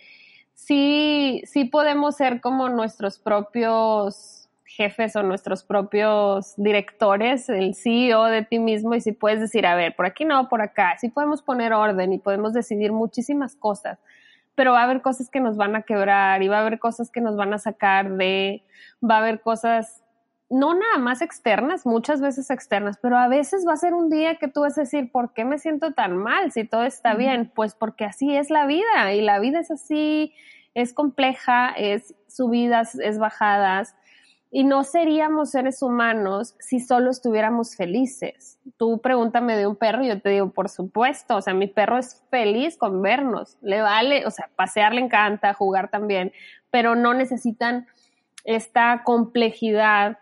[0.55, 8.45] sí, sí podemos ser como nuestros propios jefes o nuestros propios directores, el CEO de
[8.45, 11.43] ti mismo, y si puedes decir, a ver, por aquí no, por acá, sí podemos
[11.43, 13.99] poner orden y podemos decidir muchísimas cosas,
[14.55, 17.11] pero va a haber cosas que nos van a quebrar y va a haber cosas
[17.11, 18.63] que nos van a sacar de,
[19.03, 20.03] va a haber cosas
[20.51, 24.35] no nada más externas, muchas veces externas, pero a veces va a ser un día
[24.35, 27.51] que tú vas a decir, ¿por qué me siento tan mal si todo está bien?
[27.55, 30.35] Pues porque así es la vida y la vida es así,
[30.75, 33.95] es compleja, es subidas, es bajadas
[34.51, 38.59] y no seríamos seres humanos si solo estuviéramos felices.
[38.77, 41.99] Tú pregúntame de un perro y yo te digo, por supuesto, o sea, mi perro
[41.99, 46.33] es feliz con vernos, le vale, o sea, pasear le encanta, jugar también,
[46.71, 47.87] pero no necesitan
[48.45, 50.19] esta complejidad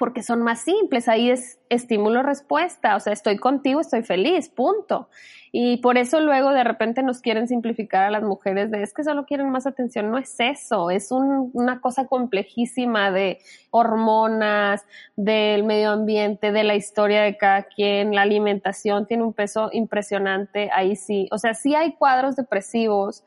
[0.00, 5.10] porque son más simples, ahí es estímulo-respuesta, o sea, estoy contigo, estoy feliz, punto.
[5.52, 9.04] Y por eso luego de repente nos quieren simplificar a las mujeres de es que
[9.04, 14.86] solo quieren más atención, no es eso, es una cosa complejísima de hormonas,
[15.16, 20.70] del medio ambiente, de la historia de cada quien, la alimentación tiene un peso impresionante,
[20.72, 23.22] ahí sí, o sea, sí hay cuadros depresivos,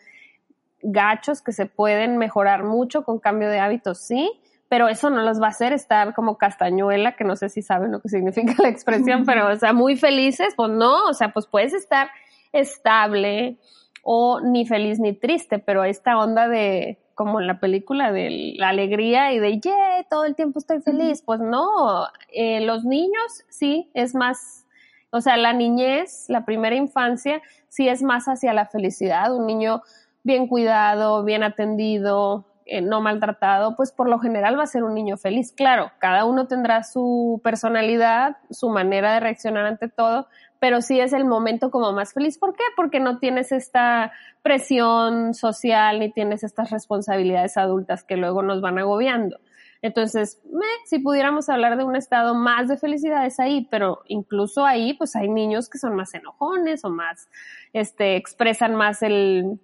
[0.82, 4.32] gachos que se pueden mejorar mucho con cambio de hábitos, sí,
[4.74, 7.92] pero eso no los va a hacer estar como castañuela, que no sé si saben
[7.92, 11.46] lo que significa la expresión, pero, o sea, muy felices, pues no, o sea, pues
[11.46, 12.10] puedes estar
[12.54, 13.60] estable
[14.02, 18.70] o ni feliz ni triste, pero esta onda de, como en la película de la
[18.70, 23.92] alegría y de, yeah, todo el tiempo estoy feliz, pues no, eh, los niños sí
[23.94, 24.66] es más,
[25.12, 29.84] o sea, la niñez, la primera infancia, sí es más hacia la felicidad, un niño
[30.24, 34.94] bien cuidado, bien atendido, eh, no maltratado, pues por lo general va a ser un
[34.94, 35.52] niño feliz.
[35.52, 40.28] Claro, cada uno tendrá su personalidad, su manera de reaccionar ante todo,
[40.60, 42.38] pero sí es el momento como más feliz.
[42.38, 42.64] ¿Por qué?
[42.76, 48.80] Porque no tienes esta presión social ni tienes estas responsabilidades adultas que luego nos van
[48.80, 49.40] agobiando.
[49.82, 50.42] Entonces,
[50.86, 55.14] si pudiéramos hablar de un estado más de felicidad es ahí, pero incluso ahí, pues
[55.18, 57.28] hay niños que son más enojones o más,
[57.74, 59.60] este, expresan más el,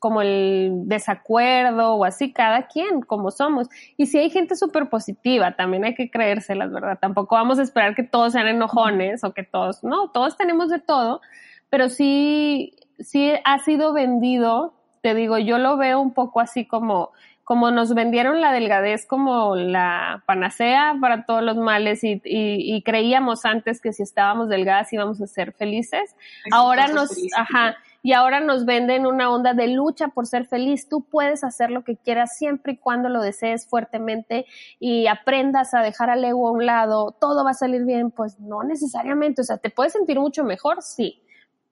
[0.00, 3.68] como el desacuerdo o así, cada quien como somos.
[3.98, 6.98] Y si hay gente súper positiva, también hay que creérselas, ¿verdad?
[6.98, 10.80] Tampoco vamos a esperar que todos sean enojones o que todos, no, todos tenemos de
[10.80, 11.20] todo,
[11.68, 14.72] pero sí, sí ha sido vendido,
[15.02, 17.10] te digo, yo lo veo un poco así como,
[17.44, 23.44] como nos vendieron la delgadez como la panacea para todos los males y, y, creíamos
[23.44, 26.16] antes que si estábamos delgadas íbamos a ser felices.
[26.52, 30.88] Ahora nos, ajá, y ahora nos venden una onda de lucha por ser feliz.
[30.88, 34.46] Tú puedes hacer lo que quieras siempre y cuando lo desees fuertemente
[34.78, 38.10] y aprendas a dejar al ego a un lado, todo va a salir bien.
[38.10, 41.22] Pues no necesariamente, o sea, te puedes sentir mucho mejor, sí,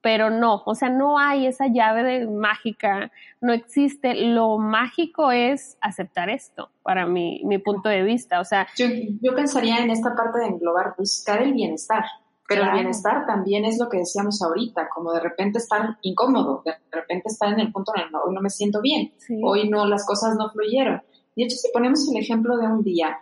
[0.01, 3.11] pero no, o sea, no hay esa llave de mágica,
[3.41, 4.15] no existe.
[4.15, 8.39] Lo mágico es aceptar esto, para mi, mi punto de vista.
[8.39, 8.85] O sea, yo,
[9.21, 12.05] yo pensaría en esta parte de englobar, buscar el bienestar.
[12.49, 16.73] Pero el bienestar también es lo que decíamos ahorita, como de repente estar incómodo, de
[16.91, 19.85] repente estar en el punto en el que hoy no me siento bien, hoy no,
[19.85, 20.99] las cosas no fluyeron.
[21.35, 23.19] De hecho, si ponemos el ejemplo de un día,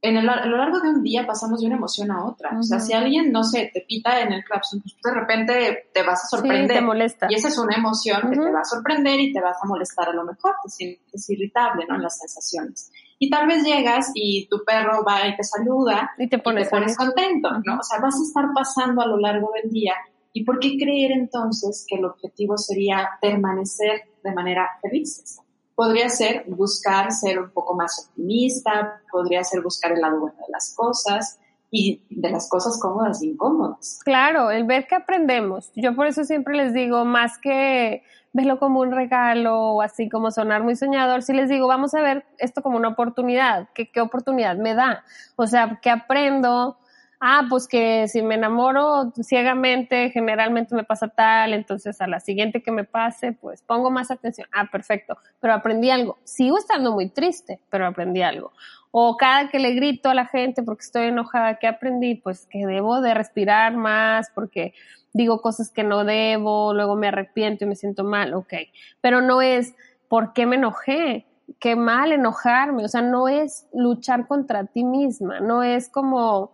[0.00, 2.56] en el, a lo largo de un día pasamos de una emoción a otra.
[2.58, 6.02] O sea, si alguien, no sé, te pita en el claxon, pues de repente te
[6.02, 6.76] vas a sorprender.
[6.76, 7.26] te molesta.
[7.30, 10.08] Y esa es una emoción que te va a sorprender y te vas a molestar
[10.08, 11.96] a lo mejor, te sientes irritable, ¿no?
[11.96, 12.90] En las sensaciones.
[13.22, 17.50] Y tal vez llegas y tu perro va y te saluda y te pones, contento,
[17.64, 17.78] ¿no?
[17.78, 19.94] O sea, vas a estar pasando a lo largo del día.
[20.32, 25.38] ¿Y por qué creer entonces que el objetivo sería permanecer de manera feliz?
[25.76, 30.52] Podría ser buscar ser un poco más optimista, podría ser buscar el lado bueno de
[30.52, 31.38] las cosas,
[31.74, 33.98] y de las cosas cómodas e incómodas.
[34.04, 35.72] Claro, el ver que aprendemos.
[35.74, 38.02] Yo por eso siempre les digo, más que
[38.34, 42.02] verlo como un regalo o así como sonar muy soñador, si les digo, vamos a
[42.02, 45.02] ver esto como una oportunidad, ¿qué, qué oportunidad me da?
[45.36, 46.76] O sea, ¿qué aprendo?
[47.20, 52.62] Ah, pues que si me enamoro ciegamente, generalmente me pasa tal, entonces a la siguiente
[52.62, 54.48] que me pase, pues pongo más atención.
[54.52, 56.18] Ah, perfecto, pero aprendí algo.
[56.24, 58.52] Sigo estando muy triste, pero aprendí algo.
[58.94, 62.14] O cada que le grito a la gente porque estoy enojada, ¿qué aprendí?
[62.14, 64.74] Pues que debo de respirar más porque
[65.14, 68.52] digo cosas que no debo, luego me arrepiento y me siento mal, ok.
[69.00, 69.74] Pero no es,
[70.08, 71.26] ¿por qué me enojé?
[71.58, 76.52] Qué mal enojarme, o sea, no es luchar contra ti misma, no es como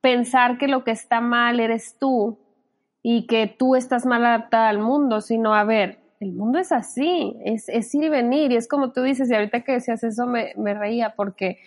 [0.00, 2.38] pensar que lo que está mal eres tú
[3.02, 7.34] y que tú estás mal adaptada al mundo, sino a ver, el mundo es así,
[7.44, 10.52] es, ir y venir, y es como tú dices, y ahorita que decías eso me,
[10.56, 11.58] me reía porque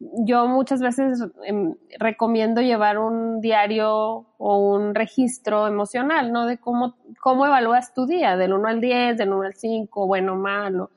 [0.00, 6.46] yo muchas veces em, recomiendo llevar un diario o un registro emocional, ¿no?
[6.46, 10.36] De cómo, cómo evalúas tu día, del 1 al 10, del 1 al 5, bueno,
[10.36, 10.90] malo.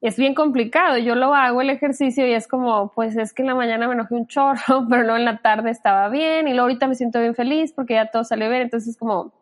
[0.00, 3.48] Es bien complicado, yo lo hago el ejercicio y es como, pues es que en
[3.48, 6.62] la mañana me enojé un chorro, pero luego en la tarde estaba bien y luego
[6.62, 9.32] ahorita me siento bien feliz porque ya todo salió bien, entonces como,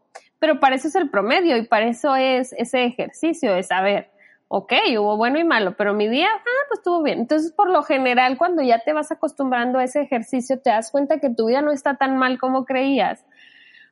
[0.41, 4.11] pero para eso es el promedio y para eso es ese ejercicio de saber,
[4.49, 7.21] ok, hubo bueno y malo, pero mi día, ah, pues estuvo bien.
[7.21, 11.21] Entonces, por lo general, cuando ya te vas acostumbrando a ese ejercicio, te das cuenta
[11.21, 13.25] que tu vida no está tan mal como creías.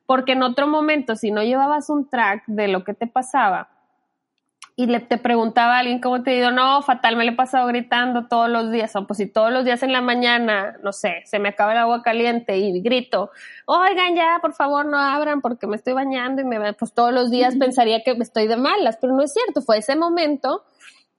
[0.05, 3.69] Porque en otro momento, si no llevabas un track de lo que te pasaba,
[4.79, 7.67] y le, te preguntaba a alguien cómo te digo, no, fatal, me le he pasado
[7.67, 11.21] gritando todos los días, o pues si todos los días en la mañana, no sé,
[11.25, 13.29] se me acaba el agua caliente y grito,
[13.65, 17.29] oigan ya, por favor no abran porque me estoy bañando y me, pues todos los
[17.29, 20.63] días pensaría que estoy de malas, pero no es cierto, fue ese momento,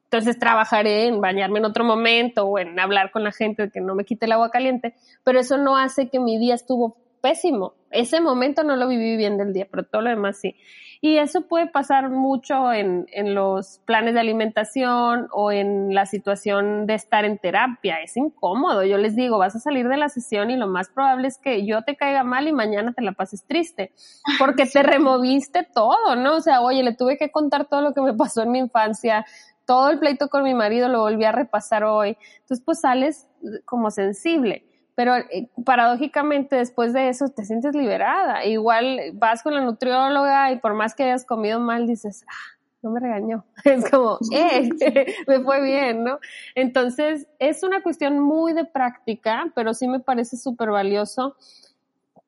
[0.05, 3.83] entonces trabajaré en bañarme en otro momento o en hablar con la gente de que
[3.83, 7.75] no me quite el agua caliente, pero eso no hace que mi día estuvo pésimo,
[7.91, 10.57] ese momento no lo viví bien del día, pero todo lo demás sí.
[11.03, 16.87] Y eso puede pasar mucho en, en los planes de alimentación o en la situación
[16.87, 18.03] de estar en terapia.
[18.03, 18.85] Es incómodo.
[18.85, 21.65] Yo les digo, vas a salir de la sesión y lo más probable es que
[21.65, 23.93] yo te caiga mal y mañana te la pases triste
[24.39, 26.37] porque te removiste todo, ¿no?
[26.37, 29.25] O sea, oye, le tuve que contar todo lo que me pasó en mi infancia,
[29.65, 32.19] todo el pleito con mi marido lo volví a repasar hoy.
[32.41, 33.27] Entonces, pues sales
[33.65, 34.70] como sensible.
[34.95, 38.45] Pero eh, paradójicamente después de eso te sientes liberada.
[38.45, 42.91] Igual vas con la nutrióloga y por más que hayas comido mal dices, ah, no
[42.91, 43.45] me regañó.
[43.65, 44.69] Es como, eh,
[45.27, 46.19] me fue bien, ¿no?
[46.55, 51.37] Entonces, es una cuestión muy de práctica, pero sí me parece súper valioso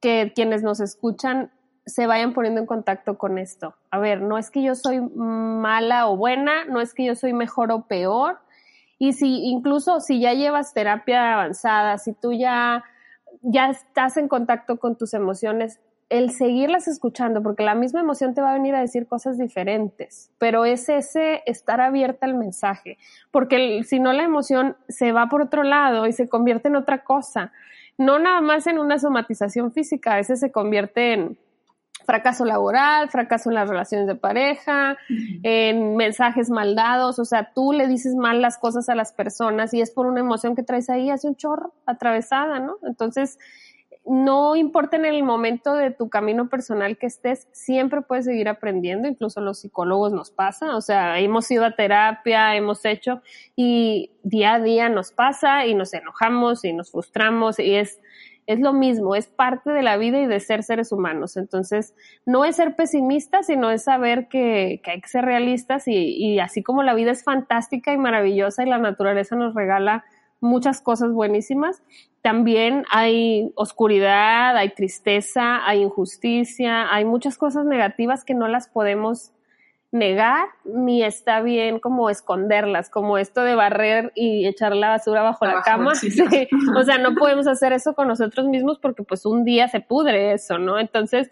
[0.00, 1.50] que quienes nos escuchan
[1.86, 3.74] se vayan poniendo en contacto con esto.
[3.90, 7.32] A ver, no es que yo soy mala o buena, no es que yo soy
[7.32, 8.38] mejor o peor.
[9.02, 12.84] Y si incluso si ya llevas terapia avanzada, si tú ya,
[13.40, 18.42] ya estás en contacto con tus emociones, el seguirlas escuchando, porque la misma emoción te
[18.42, 22.96] va a venir a decir cosas diferentes, pero es ese estar abierta al mensaje,
[23.32, 27.02] porque si no la emoción se va por otro lado y se convierte en otra
[27.02, 27.50] cosa,
[27.98, 31.38] no nada más en una somatización física, a veces se convierte en
[32.04, 34.96] fracaso laboral, fracaso en las relaciones de pareja,
[35.42, 39.72] en mensajes mal dados, o sea, tú le dices mal las cosas a las personas
[39.74, 42.76] y es por una emoción que traes ahí, hace un chorro atravesada, ¿no?
[42.82, 43.38] Entonces,
[44.04, 49.06] no importa en el momento de tu camino personal que estés, siempre puedes seguir aprendiendo,
[49.06, 53.22] incluso los psicólogos nos pasa, o sea, hemos ido a terapia, hemos hecho
[53.54, 58.00] y día a día nos pasa y nos enojamos y nos frustramos y es,
[58.52, 61.36] es lo mismo, es parte de la vida y de ser seres humanos.
[61.36, 61.94] Entonces,
[62.26, 66.38] no es ser pesimista, sino es saber que, que hay que ser realistas y, y
[66.38, 70.04] así como la vida es fantástica y maravillosa y la naturaleza nos regala
[70.42, 71.82] muchas cosas buenísimas,
[72.20, 79.32] también hay oscuridad, hay tristeza, hay injusticia, hay muchas cosas negativas que no las podemos
[79.92, 85.44] negar ni está bien como esconderlas, como esto de barrer y echar la basura bajo,
[85.44, 85.92] la cama.
[86.76, 90.32] O sea, no podemos hacer eso con nosotros mismos porque pues un día se pudre
[90.32, 90.78] eso, ¿no?
[90.78, 91.30] Entonces,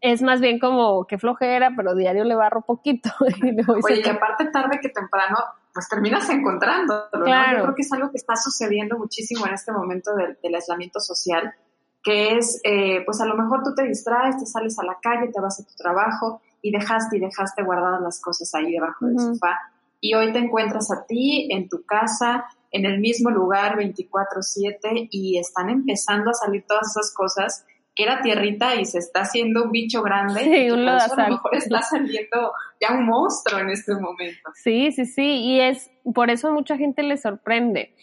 [0.00, 3.10] es más bien como que flojera, pero diario le barro poquito.
[3.84, 5.36] Oye, que aparte tarde que temprano
[5.74, 7.08] pues terminas encontrando.
[7.12, 7.58] Claro.
[7.58, 11.54] Yo creo que es algo que está sucediendo muchísimo en este momento del, aislamiento social,
[12.02, 15.30] que es, eh, pues a lo mejor tú te distraes, te sales a la calle,
[15.30, 19.18] te vas a tu trabajo y dejaste y dejaste guardadas las cosas ahí debajo del
[19.18, 19.58] sofá.
[20.00, 25.38] Y hoy te encuentras a ti en tu casa, en el mismo lugar 24/7 y
[25.38, 27.64] están empezando a salir todas esas cosas
[27.98, 30.40] que era tierrita y se está haciendo un bicho grande.
[30.44, 34.50] Sí, un a lo mejor está saliendo ya un monstruo en este momento.
[34.54, 37.96] Sí, sí, sí, y es por eso a mucha gente le sorprende.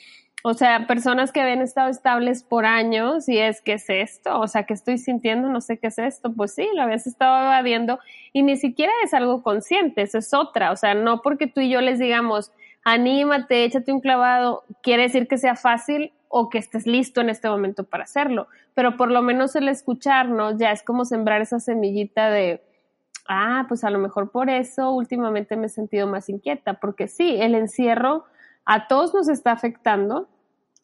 [0.48, 4.40] O sea, personas que habían estado estables por años y es, ¿qué es esto?
[4.40, 5.50] O sea, que estoy sintiendo?
[5.50, 6.32] No sé qué es esto.
[6.34, 7.98] Pues sí, lo habías estado evadiendo
[8.32, 10.72] y ni siquiera es algo consciente, eso es otra.
[10.72, 12.52] O sea, no porque tú y yo les digamos,
[12.84, 17.50] anímate, échate un clavado, quiere decir que sea fácil o que estés listo en este
[17.50, 22.30] momento para hacerlo, pero por lo menos el escucharnos ya es como sembrar esa semillita
[22.30, 22.62] de,
[23.28, 27.36] ah, pues a lo mejor por eso últimamente me he sentido más inquieta, porque sí,
[27.40, 28.26] el encierro
[28.64, 30.28] a todos nos está afectando,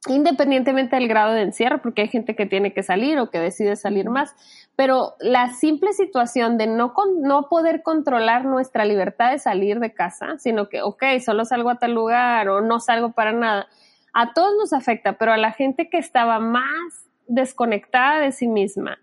[0.08, 3.76] independientemente del grado de encierro, porque hay gente que tiene que salir o que decide
[3.76, 4.36] salir más,
[4.76, 10.40] pero la simple situación de no, no poder controlar nuestra libertad de salir de casa,
[10.40, 13.68] sino que, ok, solo salgo a tal lugar o no salgo para nada,
[14.14, 18.98] a todos nos afecta, pero a la gente que estaba más desconectada de sí misma,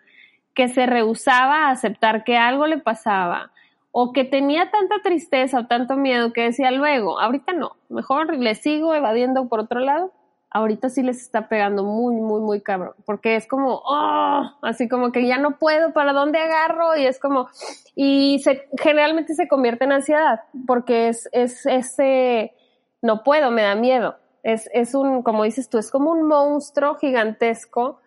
[0.53, 3.53] que se rehusaba a aceptar que algo le pasaba,
[3.93, 8.55] o que tenía tanta tristeza o tanto miedo que decía luego, ahorita no, mejor le
[8.57, 10.13] sigo evadiendo por otro lado,
[10.51, 15.13] ahorita sí les está pegando muy, muy, muy cabrón, porque es como, oh, así como
[15.13, 16.97] que ya no puedo, ¿para dónde agarro?
[16.97, 17.49] Y es como,
[17.95, 22.55] y se, generalmente se convierte en ansiedad, porque es, es ese,
[23.03, 24.17] no puedo, me da miedo.
[24.43, 28.01] Es, es un, como dices tú, es como un monstruo gigantesco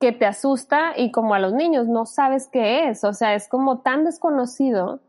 [0.00, 3.48] que te asusta y como a los niños no sabes qué es, o sea, es
[3.48, 5.00] como tan desconocido,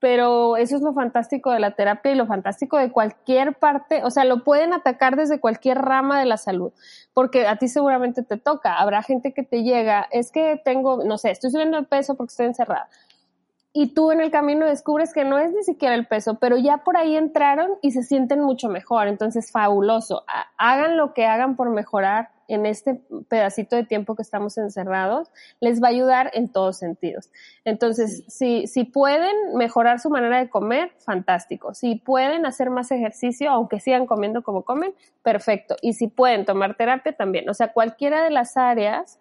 [0.00, 4.10] pero eso es lo fantástico de la terapia y lo fantástico de cualquier parte, o
[4.10, 6.72] sea, lo pueden atacar desde cualquier rama de la salud,
[7.12, 11.18] porque a ti seguramente te toca, habrá gente que te llega, es que tengo, no
[11.18, 12.88] sé, estoy subiendo el peso porque estoy encerrada
[13.72, 16.78] y tú en el camino descubres que no es ni siquiera el peso, pero ya
[16.78, 19.08] por ahí entraron y se sienten mucho mejor.
[19.08, 20.24] Entonces, fabuloso.
[20.56, 25.82] Hagan lo que hagan por mejorar en este pedacito de tiempo que estamos encerrados, les
[25.82, 27.30] va a ayudar en todos sentidos.
[27.64, 31.74] Entonces, si, si pueden mejorar su manera de comer, fantástico.
[31.74, 35.76] Si pueden hacer más ejercicio, aunque sigan comiendo como comen, perfecto.
[35.82, 37.48] Y si pueden tomar terapia, también.
[37.50, 39.20] O sea, cualquiera de las áreas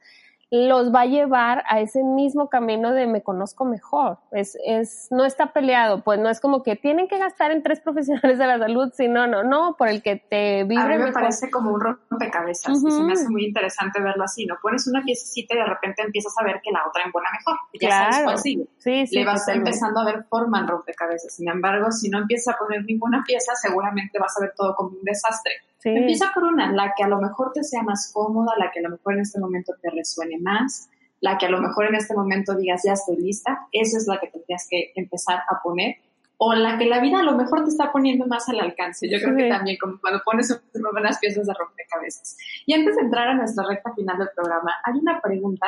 [0.49, 4.19] los va a llevar a ese mismo camino de me conozco mejor.
[4.31, 7.79] Es, es, no está peleado, pues no es como que tienen que gastar en tres
[7.83, 10.95] profesionales de la salud, sino no, no, por el que te vibre.
[10.95, 14.45] A mí me parece como un rompecabezas, y se me hace muy interesante verlo así,
[14.45, 14.55] ¿no?
[14.61, 17.87] Pones una piececita y de repente empiezas a ver que la otra buena mejor, ya
[17.87, 18.11] claro.
[18.11, 18.67] sabes cuál sigue.
[18.77, 21.33] Sí, sí, Le vas empezando a ver forma en rompecabezas.
[21.33, 24.89] Sin embargo, si no empiezas a poner ninguna pieza, seguramente vas a ver todo como
[24.89, 25.53] un desastre.
[25.83, 28.83] Empieza por una, la que a lo mejor te sea más cómoda, la que a
[28.83, 30.89] lo mejor en este momento te resuene más,
[31.21, 34.19] la que a lo mejor en este momento digas, ya estoy lista, esa es la
[34.19, 35.97] que tendrías que empezar a poner,
[36.37, 39.09] o la que la vida a lo mejor te está poniendo más al alcance.
[39.09, 42.37] Yo creo que también como cuando pones unas piezas de rompecabezas.
[42.65, 45.65] Y antes de entrar a nuestra recta final del programa, hay una pregunta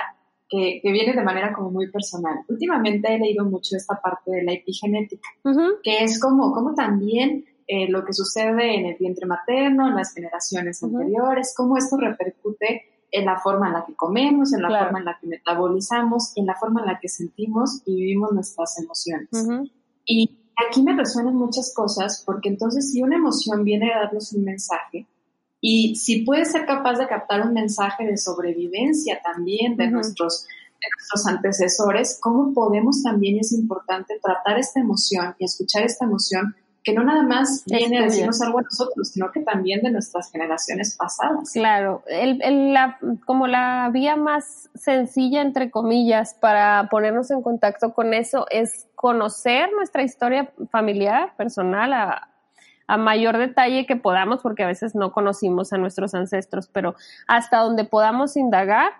[0.47, 2.39] que, que, viene de manera como muy personal.
[2.47, 5.28] Últimamente he leído mucho esta parte de la epigenética,
[5.84, 10.11] que es como, como también eh, lo que sucede en el vientre materno, en las
[10.11, 14.97] generaciones anteriores, cómo esto repercute en la forma en la que comemos, en la forma
[14.97, 19.30] en la que metabolizamos, en la forma en la que sentimos y vivimos nuestras emociones.
[20.03, 24.45] Y aquí me resuenan muchas cosas porque entonces si una emoción viene a darnos un
[24.45, 25.05] mensaje,
[25.61, 30.88] y si puedes ser capaz de captar un mensaje de sobrevivencia también de, nuestros, de
[30.97, 36.93] nuestros antecesores, ¿cómo podemos también, es importante, tratar esta emoción y escuchar esta emoción que
[36.93, 40.95] no nada más viene a decirnos algo a nosotros, sino que también de nuestras generaciones
[40.95, 41.51] pasadas.
[41.51, 48.13] Claro, el, la, como la vía más sencilla, entre comillas, para ponernos en contacto con
[48.13, 52.30] eso es conocer nuestra historia familiar, personal, a,
[52.88, 56.95] a mayor detalle que podamos, porque a veces no conocimos a nuestros ancestros, pero
[57.27, 58.93] hasta donde podamos indagar,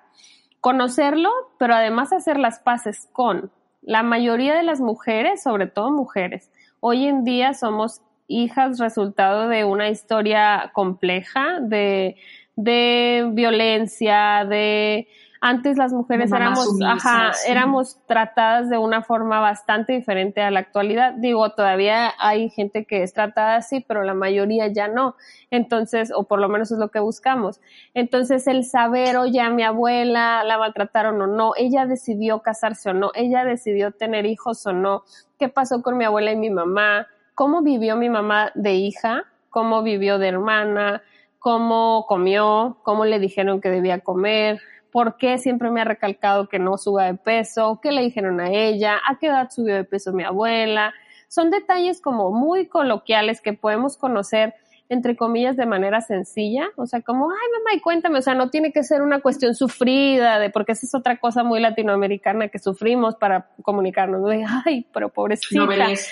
[0.61, 3.51] conocerlo, pero además hacer las paces con
[3.82, 9.63] la mayoría de las mujeres, sobre todo mujeres, Hoy en día somos hijas resultado de
[9.63, 12.15] una historia compleja, de,
[12.55, 15.07] de violencia, de
[15.41, 21.13] antes las mujeres éramos, ajá, éramos tratadas de una forma bastante diferente a la actualidad.
[21.13, 25.15] Digo, todavía hay gente que es tratada así, pero la mayoría ya no.
[25.49, 27.61] Entonces, o por lo menos es lo que buscamos.
[27.93, 32.93] Entonces, el saber, oye, a mi abuela la maltrataron o no, ella decidió casarse o
[32.93, 35.03] no, ella decidió tener hijos o no,
[35.39, 39.81] qué pasó con mi abuela y mi mamá, cómo vivió mi mamá de hija, cómo
[39.81, 41.01] vivió de hermana,
[41.39, 44.59] cómo comió, cómo le dijeron que debía comer,
[44.91, 48.51] por qué siempre me ha recalcado que no suba de peso, qué le dijeron a
[48.51, 50.93] ella, a qué edad subió de peso mi abuela.
[51.29, 54.55] Son detalles como muy coloquiales que podemos conocer
[54.89, 58.49] entre comillas, de manera sencilla, o sea, como, ay, mamá, y cuéntame, o sea, no
[58.49, 62.57] tiene que ser una cuestión sufrida, de porque esa es otra cosa muy latinoamericana que
[62.57, 65.61] sufrimos para comunicarnos, de, ay, pero pobrecita.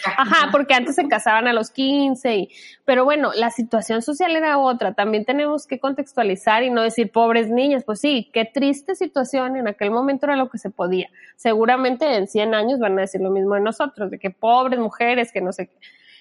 [0.06, 2.50] Ajá, porque antes se casaban a los 15, y,
[2.86, 7.50] pero bueno, la situación social era otra, también tenemos que contextualizar y no decir pobres
[7.50, 11.10] niñas, pues sí, qué triste situación, en aquel momento era lo que se podía.
[11.36, 15.32] Seguramente en 100 años van a decir lo mismo de nosotros, de que pobres mujeres,
[15.32, 15.78] que no sé qué.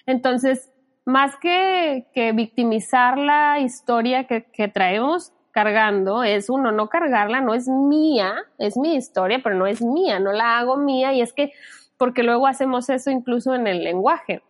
[0.07, 0.71] Entonces,
[1.07, 2.03] más que,
[2.35, 8.75] victimizar la historia que, que traemos cargando, es uno, no cargarla, no es mía, es
[8.75, 11.53] mi historia, pero no es mía, no la hago mía y es que,
[11.97, 14.43] porque luego hacemos eso incluso en el lenguaje.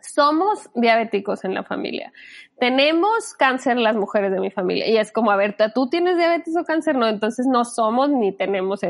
[0.00, 2.12] Somos diabéticos en la familia.
[2.60, 4.86] Tenemos cáncer las mujeres de mi familia.
[4.86, 6.94] Y es como, a ver, ¿tú tienes diabetes o cáncer?
[6.94, 8.82] No, entonces no somos ni tenemos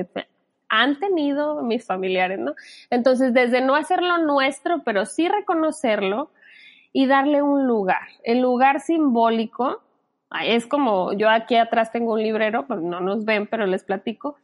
[0.69, 2.55] han tenido mis familiares, ¿no?
[2.91, 6.31] Entonces, desde no hacerlo nuestro, pero sí reconocerlo,
[6.93, 8.09] y darle un lugar.
[8.23, 9.83] El lugar simbólico
[10.45, 14.37] es como yo aquí atrás tengo un librero, pues no nos ven, pero les platico.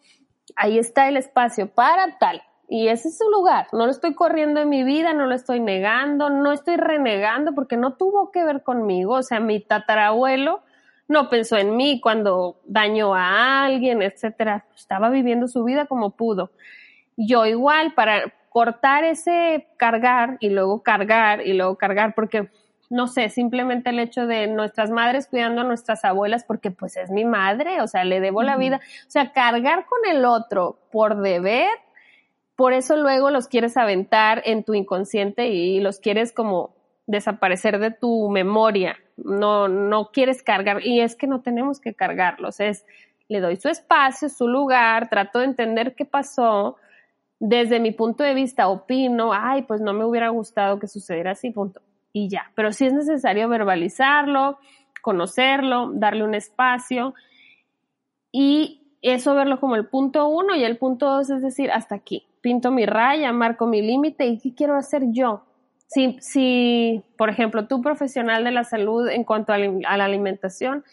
[0.57, 2.43] Ahí está el espacio para tal.
[2.69, 3.67] Y ese es su lugar.
[3.73, 7.77] No lo estoy corriendo en mi vida, no lo estoy negando, no estoy renegando porque
[7.77, 9.15] no tuvo que ver conmigo.
[9.15, 10.63] O sea, mi tatarabuelo
[11.07, 14.65] no pensó en mí cuando dañó a alguien, etcétera.
[14.75, 16.51] Estaba viviendo su vida como pudo.
[17.17, 22.51] Yo igual, para, cortar ese cargar y luego cargar y luego cargar, porque
[22.89, 27.11] no sé, simplemente el hecho de nuestras madres cuidando a nuestras abuelas porque pues es
[27.11, 31.21] mi madre, o sea, le debo la vida, o sea, cargar con el otro por
[31.21, 31.69] deber,
[32.55, 36.77] por eso luego los quieres aventar en tu inconsciente y los quieres como
[37.09, 42.61] desaparecer de tu memoria, no, no quieres cargar, y es que no tenemos que cargarlos,
[42.61, 42.87] es,
[43.27, 46.77] le doy su espacio, su lugar, trato de entender qué pasó,
[47.41, 51.51] desde mi punto de vista opino, ay, pues no me hubiera gustado que sucediera así,
[51.51, 51.81] punto.
[52.13, 54.59] Y ya, pero sí es necesario verbalizarlo,
[55.03, 57.15] conocerlo, darle un espacio
[58.33, 62.27] y eso verlo como el punto uno y el punto dos es decir, hasta aquí,
[62.41, 65.45] pinto mi raya, marco mi límite y qué quiero hacer yo.
[65.87, 70.85] Si, si, por ejemplo, tú profesional de la salud en cuanto a la alimentación,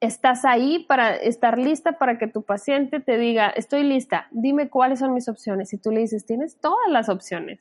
[0.00, 4.98] estás ahí para estar lista para que tu paciente te diga, estoy lista, dime cuáles
[4.98, 5.72] son mis opciones.
[5.72, 7.60] Y tú le dices, tienes todas las opciones.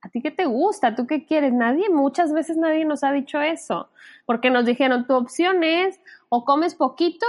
[0.00, 0.94] ¿A ti qué te gusta?
[0.94, 1.52] ¿Tú qué quieres?
[1.52, 3.88] Nadie, muchas veces nadie nos ha dicho eso,
[4.26, 7.26] porque nos dijeron, tu opción es o comes poquito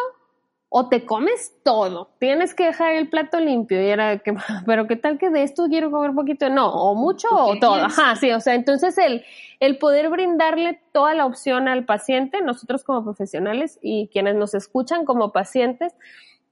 [0.78, 4.34] o te comes todo, tienes que dejar el plato limpio y era que,
[4.66, 8.18] pero qué tal que de esto quiero comer poquito, no, o mucho o todo, ajá,
[8.18, 9.24] sí, o sea, entonces el,
[9.62, 15.06] el poder brindarle toda la opción al paciente, nosotros como profesionales y quienes nos escuchan
[15.06, 15.94] como pacientes,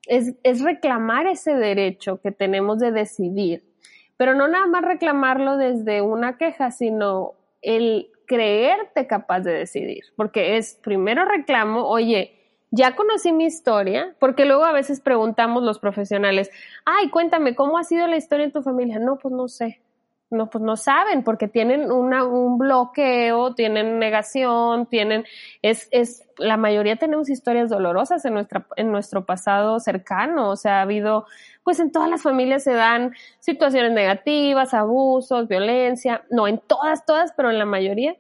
[0.08, 3.66] es, es reclamar ese derecho que tenemos de decidir,
[4.16, 10.56] pero no nada más reclamarlo desde una queja, sino el creerte capaz de decidir, porque
[10.56, 12.40] es primero reclamo, oye,
[12.76, 16.50] ya conocí mi historia, porque luego a veces preguntamos los profesionales,
[16.86, 18.98] ay, cuéntame, ¿cómo ha sido la historia en tu familia?
[18.98, 19.80] No, pues no sé.
[20.32, 25.26] No, pues no saben, porque tienen una, un bloqueo, tienen negación, tienen,
[25.62, 30.80] es, es, la mayoría tenemos historias dolorosas en nuestra, en nuestro pasado cercano, o sea,
[30.80, 31.28] ha habido,
[31.64, 37.34] pues en todas las familias se dan situaciones negativas, abusos, violencia, no en todas, todas,
[37.38, 38.16] pero en la mayoría.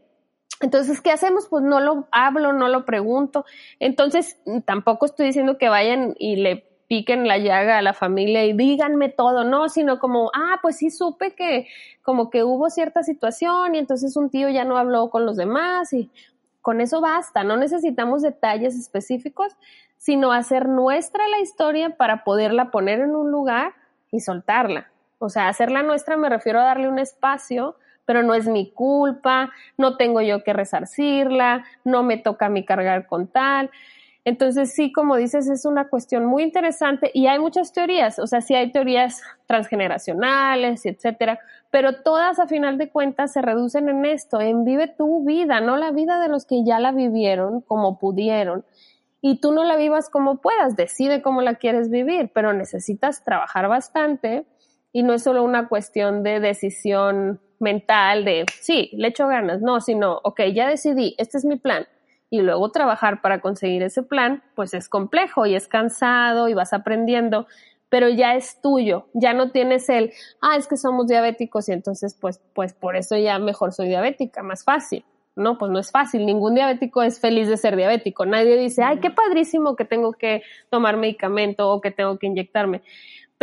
[0.63, 1.47] Entonces, ¿qué hacemos?
[1.49, 3.43] Pues no lo hablo, no lo pregunto.
[3.81, 8.53] Entonces, tampoco estoy diciendo que vayan y le piquen la llaga a la familia y
[8.53, 11.67] díganme todo, no, sino como, ah, pues sí supe que
[12.01, 15.91] como que hubo cierta situación y entonces un tío ya no habló con los demás
[15.91, 16.09] y
[16.61, 19.57] con eso basta, no necesitamos detalles específicos,
[19.97, 23.73] sino hacer nuestra la historia para poderla poner en un lugar
[24.11, 24.87] y soltarla.
[25.19, 27.75] O sea, hacerla nuestra me refiero a darle un espacio
[28.05, 32.65] pero no es mi culpa, no tengo yo que resarcirla, no me toca a mí
[32.65, 33.69] cargar con tal.
[34.25, 38.39] Entonces, sí, como dices, es una cuestión muy interesante y hay muchas teorías, o sea,
[38.39, 41.39] sí hay teorías transgeneracionales, etcétera,
[41.71, 45.75] pero todas a final de cuentas se reducen en esto, en vive tu vida, no
[45.75, 48.63] la vida de los que ya la vivieron como pudieron.
[49.19, 53.67] Y tú no la vivas como puedas, decide cómo la quieres vivir, pero necesitas trabajar
[53.67, 54.45] bastante
[54.93, 59.81] y no es solo una cuestión de decisión mental de, sí, le echo ganas, no,
[59.81, 61.87] sino, ok, ya decidí, este es mi plan.
[62.29, 66.73] Y luego trabajar para conseguir ese plan, pues es complejo y es cansado y vas
[66.73, 67.47] aprendiendo,
[67.89, 72.15] pero ya es tuyo, ya no tienes el, ah, es que somos diabéticos y entonces
[72.19, 75.05] pues, pues por eso ya mejor soy diabética, más fácil.
[75.35, 78.99] No, pues no es fácil, ningún diabético es feliz de ser diabético, nadie dice, ay,
[78.99, 82.83] qué padrísimo que tengo que tomar medicamento o que tengo que inyectarme,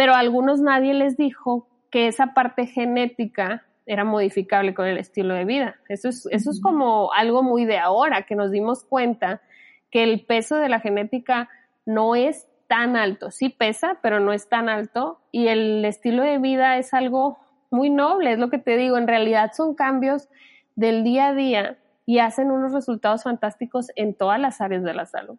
[0.01, 5.34] pero a algunos nadie les dijo que esa parte genética era modificable con el estilo
[5.34, 5.76] de vida.
[5.90, 9.42] Eso es, eso es como algo muy de ahora, que nos dimos cuenta
[9.90, 11.51] que el peso de la genética
[11.84, 13.30] no es tan alto.
[13.30, 15.20] Sí pesa, pero no es tan alto.
[15.32, 17.36] Y el estilo de vida es algo
[17.70, 18.96] muy noble, es lo que te digo.
[18.96, 20.30] En realidad son cambios
[20.76, 21.76] del día a día
[22.07, 25.36] y hacen unos resultados fantásticos en todas las áreas de la salud.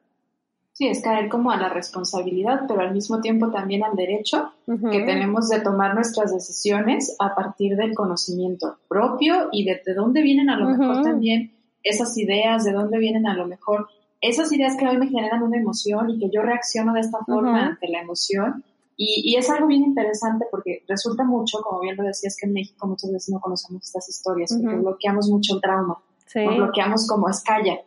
[0.74, 5.02] Sí, es caer como a la responsabilidad, pero al mismo tiempo también al derecho que
[5.02, 10.50] tenemos de tomar nuestras decisiones a partir del conocimiento propio y de, de dónde vienen
[10.50, 11.52] a lo mejor también
[11.84, 13.88] esas ideas, de dónde vienen a lo mejor
[14.22, 17.66] esas ideas que hoy me generan una emoción y que yo reacciono de esta forma
[17.66, 18.64] ante la emoción.
[18.96, 22.54] Y, y, es algo bien interesante porque resulta mucho, como bien lo decías, que en
[22.54, 25.98] México muchas veces no conocemos estas historias, porque bloqueamos mucho el trauma,
[26.36, 27.80] bloqueamos como escalla.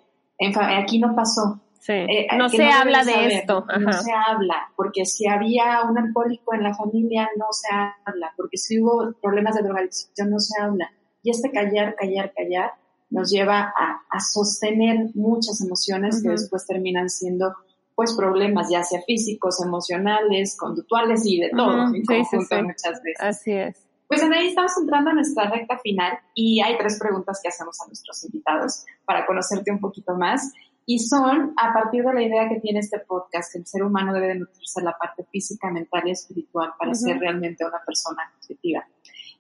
[0.76, 3.64] aquí no pasó, eh, no se habla de esto.
[3.80, 8.56] No se habla, porque si había un alcohólico en la familia, no se habla, porque
[8.56, 10.90] si hubo problemas de drogadicción, no se habla.
[11.22, 12.72] Y este callar, callar, callar
[13.10, 17.54] nos lleva a, sostener muchas emociones que después terminan siendo
[17.94, 23.20] pues problemas ya sea físicos, emocionales, conductuales y de todo en conjunto muchas veces.
[23.20, 23.86] Así es.
[24.08, 27.80] Pues en ahí estamos entrando a nuestra recta final y hay tres preguntas que hacemos
[27.80, 30.52] a nuestros invitados para conocerte un poquito más
[30.86, 34.12] y son a partir de la idea que tiene este podcast, que el ser humano
[34.12, 38.86] debe de nutrirse la parte física, mental y espiritual para ser realmente una persona nutritiva.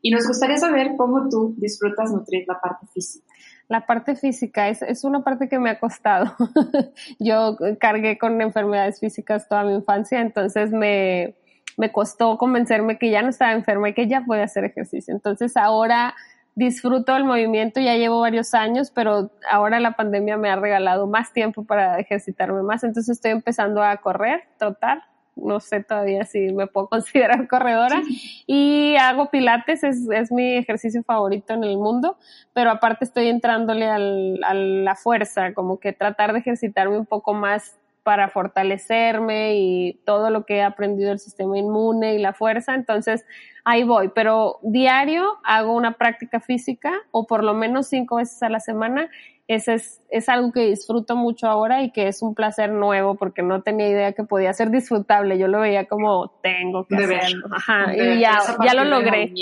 [0.00, 3.26] Y nos gustaría saber cómo tú disfrutas nutrir la parte física.
[3.68, 6.34] La parte física es, es una parte que me ha costado.
[7.18, 11.36] Yo cargué con enfermedades físicas toda mi infancia, entonces me,
[11.76, 15.14] me costó convencerme que ya no estaba enferma y que ya podía hacer ejercicio.
[15.14, 16.14] Entonces ahora
[16.54, 21.32] disfruto el movimiento, ya llevo varios años, pero ahora la pandemia me ha regalado más
[21.32, 25.02] tiempo para ejercitarme más, entonces estoy empezando a correr, trotar,
[25.36, 28.00] no sé todavía si me puedo considerar corredora,
[28.46, 32.18] y hago pilates, es, es, mi ejercicio favorito en el mundo,
[32.52, 37.34] pero aparte estoy entrándole al, a la fuerza, como que tratar de ejercitarme un poco
[37.34, 42.74] más para fortalecerme y todo lo que he aprendido del sistema inmune y la fuerza.
[42.74, 43.24] Entonces,
[43.64, 48.50] ahí voy, pero diario hago una práctica física o por lo menos cinco veces a
[48.50, 49.08] la semana.
[49.48, 53.42] Ese es, es algo que disfruto mucho ahora y que es un placer nuevo porque
[53.42, 55.38] no tenía idea que podía ser disfrutable.
[55.38, 57.46] Yo lo veía como tengo que hacerlo.
[57.52, 59.32] Ajá, y ya, ya lo logré.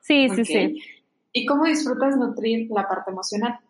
[0.00, 0.82] Sí, sí, sí.
[1.32, 3.60] ¿Y cómo disfrutas nutrir la parte emocional?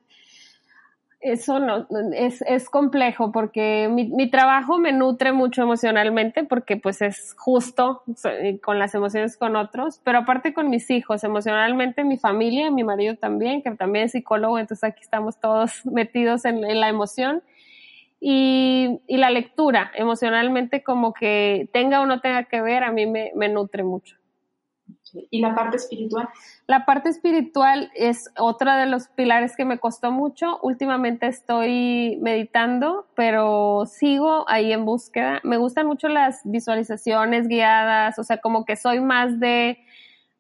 [1.21, 7.01] Eso no, es, es complejo porque mi, mi, trabajo me nutre mucho emocionalmente porque pues
[7.01, 12.19] es justo eh, con las emociones con otros, pero aparte con mis hijos, emocionalmente mi
[12.19, 16.81] familia, mi marido también, que también es psicólogo, entonces aquí estamos todos metidos en, en
[16.81, 17.43] la emoción.
[18.21, 23.07] Y, y, la lectura, emocionalmente como que tenga o no tenga que ver, a mí
[23.07, 24.17] me, me nutre mucho.
[25.31, 26.29] ¿Y la parte espiritual?
[26.67, 30.59] La parte espiritual es otro de los pilares que me costó mucho.
[30.63, 35.41] Últimamente estoy meditando, pero sigo ahí en búsqueda.
[35.45, 39.79] Me gustan mucho las visualizaciones guiadas, o sea, como que soy más de,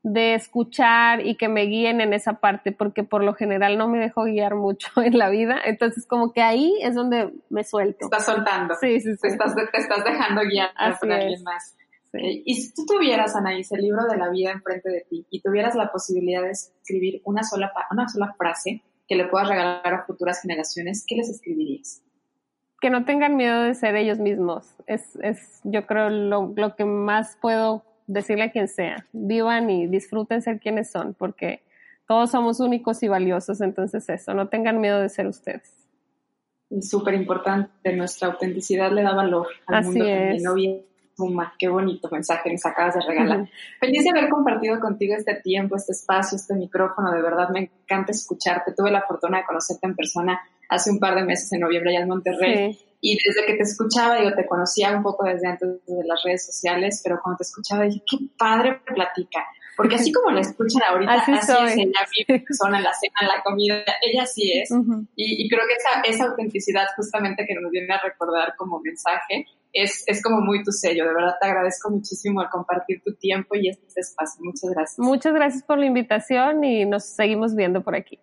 [0.02, 3.98] de escuchar y que me guíen en esa parte, porque por lo general no me
[3.98, 5.56] dejo guiar mucho en la vida.
[5.64, 8.06] Entonces, como que ahí es donde me suelto.
[8.06, 8.74] Estás soltando.
[8.80, 9.20] Sí, sí, sí.
[9.22, 10.70] Te estás, te estás dejando guiar
[11.00, 11.76] por alguien más.
[12.22, 15.74] Y si tú tuvieras, Anaís, el libro de la vida enfrente de ti y tuvieras
[15.74, 20.42] la posibilidad de escribir una sola, una sola frase que le puedas regalar a futuras
[20.42, 22.02] generaciones, ¿qué les escribirías?
[22.80, 24.74] Que no tengan miedo de ser ellos mismos.
[24.86, 29.06] Es, es yo creo, lo, lo que más puedo decirle a quien sea.
[29.12, 31.62] Vivan y disfruten ser quienes son, porque
[32.06, 33.60] todos somos únicos y valiosos.
[33.60, 35.72] Entonces eso, no tengan miedo de ser ustedes.
[36.80, 40.42] Súper importante, nuestra autenticidad le da valor al Así mundo es.
[40.42, 40.82] también.
[41.16, 43.48] Suma, qué bonito mensaje nos acabas de regalar.
[43.80, 47.10] Feliz de haber compartido contigo este tiempo, este espacio, este micrófono.
[47.12, 48.74] De verdad me encanta escucharte.
[48.76, 52.02] Tuve la fortuna de conocerte en persona hace un par de meses en noviembre allá
[52.02, 52.74] en Monterrey.
[52.74, 52.84] Sí.
[53.00, 56.44] Y desde que te escuchaba, yo te conocía un poco desde antes de las redes
[56.44, 59.46] sociales, pero cuando te escuchaba dije, qué padre platica.
[59.76, 63.14] Porque así como la escuchan ahorita, así, así es ella, mi persona, en la cena,
[63.20, 64.70] en la comida, ella sí es.
[64.70, 65.06] Uh -huh.
[65.14, 69.44] y, y, creo que esa, esa autenticidad justamente que nos viene a recordar como mensaje,
[69.82, 71.06] es, es como muy tu sello.
[71.06, 74.42] De verdad te agradezco muchísimo el compartir tu tiempo y este espacio.
[74.42, 74.98] Muchas gracias.
[74.98, 78.18] Muchas gracias por la invitación y nos seguimos viendo por aquí.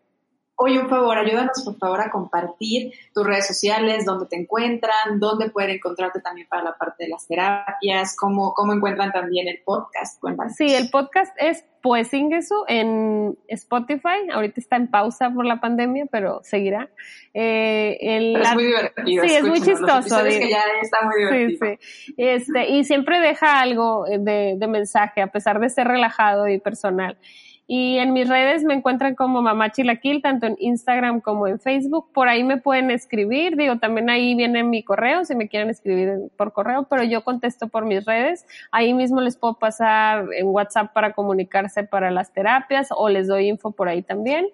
[0.66, 5.50] Oye, un favor, ayúdanos por favor a compartir tus redes sociales, dónde te encuentran, dónde
[5.50, 10.22] pueden encontrarte también para la parte de las terapias, cómo, cómo encuentran también el podcast.
[10.22, 10.56] Cuéntanos.
[10.56, 14.30] Sí, el podcast es Pues Ingreso en Spotify.
[14.32, 16.90] Ahorita está en pausa por la pandemia, pero seguirá.
[17.34, 19.24] Eh, el, pero es muy divertido.
[19.26, 20.24] Sí, es muy chistoso.
[20.24, 21.60] que ya está muy divertido.
[21.60, 22.14] Sí, sí.
[22.16, 27.18] Este, y siempre deja algo de, de mensaje, a pesar de ser relajado y personal.
[27.66, 32.12] Y en mis redes me encuentran como Mamá Chilaquil, tanto en Instagram como en Facebook.
[32.14, 36.30] Por ahí me pueden escribir, digo, también ahí viene mi correo, si me quieren escribir
[36.36, 38.46] por correo, pero yo contesto por mis redes.
[38.72, 43.48] Ahí mismo les puedo pasar en WhatsApp para comunicarse para las terapias o les doy
[43.48, 44.48] info por ahí también.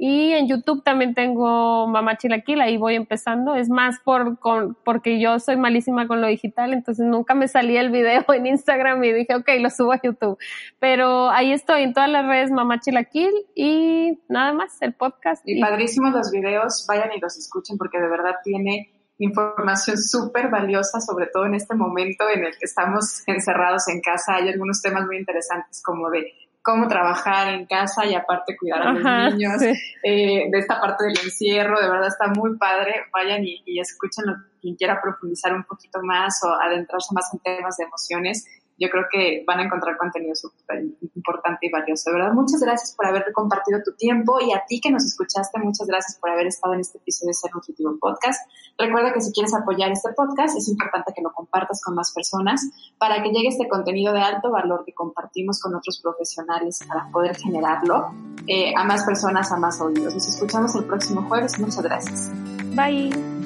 [0.00, 3.56] Y en YouTube también tengo Mamá Chilaquil, ahí voy empezando.
[3.56, 7.80] Es más por, con, porque yo soy malísima con lo digital, entonces nunca me salía
[7.80, 10.38] el video en Instagram y dije, ok, lo subo a YouTube.
[10.78, 15.42] Pero ahí estoy en todas las redes Mamá Chilaquil y nada más, el podcast.
[15.48, 20.48] Y, y padrísimos los videos, vayan y los escuchen porque de verdad tiene información súper
[20.48, 24.36] valiosa, sobre todo en este momento en el que estamos encerrados en casa.
[24.36, 26.32] Hay algunos temas muy interesantes como de
[26.68, 29.72] cómo trabajar en casa y aparte cuidar a Ajá, los niños, sí.
[30.02, 34.34] eh, de esta parte del encierro, de verdad está muy padre, vayan y, y escúchenlo
[34.60, 38.44] quien quiera profundizar un poquito más o adentrarse más en temas de emociones,
[38.78, 42.10] yo creo que van a encontrar contenido súper importante y valioso.
[42.10, 45.58] De verdad, muchas gracias por haber compartido tu tiempo y a ti que nos escuchaste,
[45.58, 48.48] muchas gracias por haber estado en este episodio de Ser Nutritivo Podcast.
[48.78, 52.62] Recuerda que si quieres apoyar este podcast, es importante que lo compartas con más personas
[52.98, 57.36] para que llegue este contenido de alto valor que compartimos con otros profesionales para poder
[57.36, 58.12] generarlo
[58.46, 60.14] eh, a más personas, a más oídos.
[60.14, 61.58] Nos escuchamos el próximo jueves.
[61.58, 62.30] Muchas gracias.
[62.74, 63.37] Bye.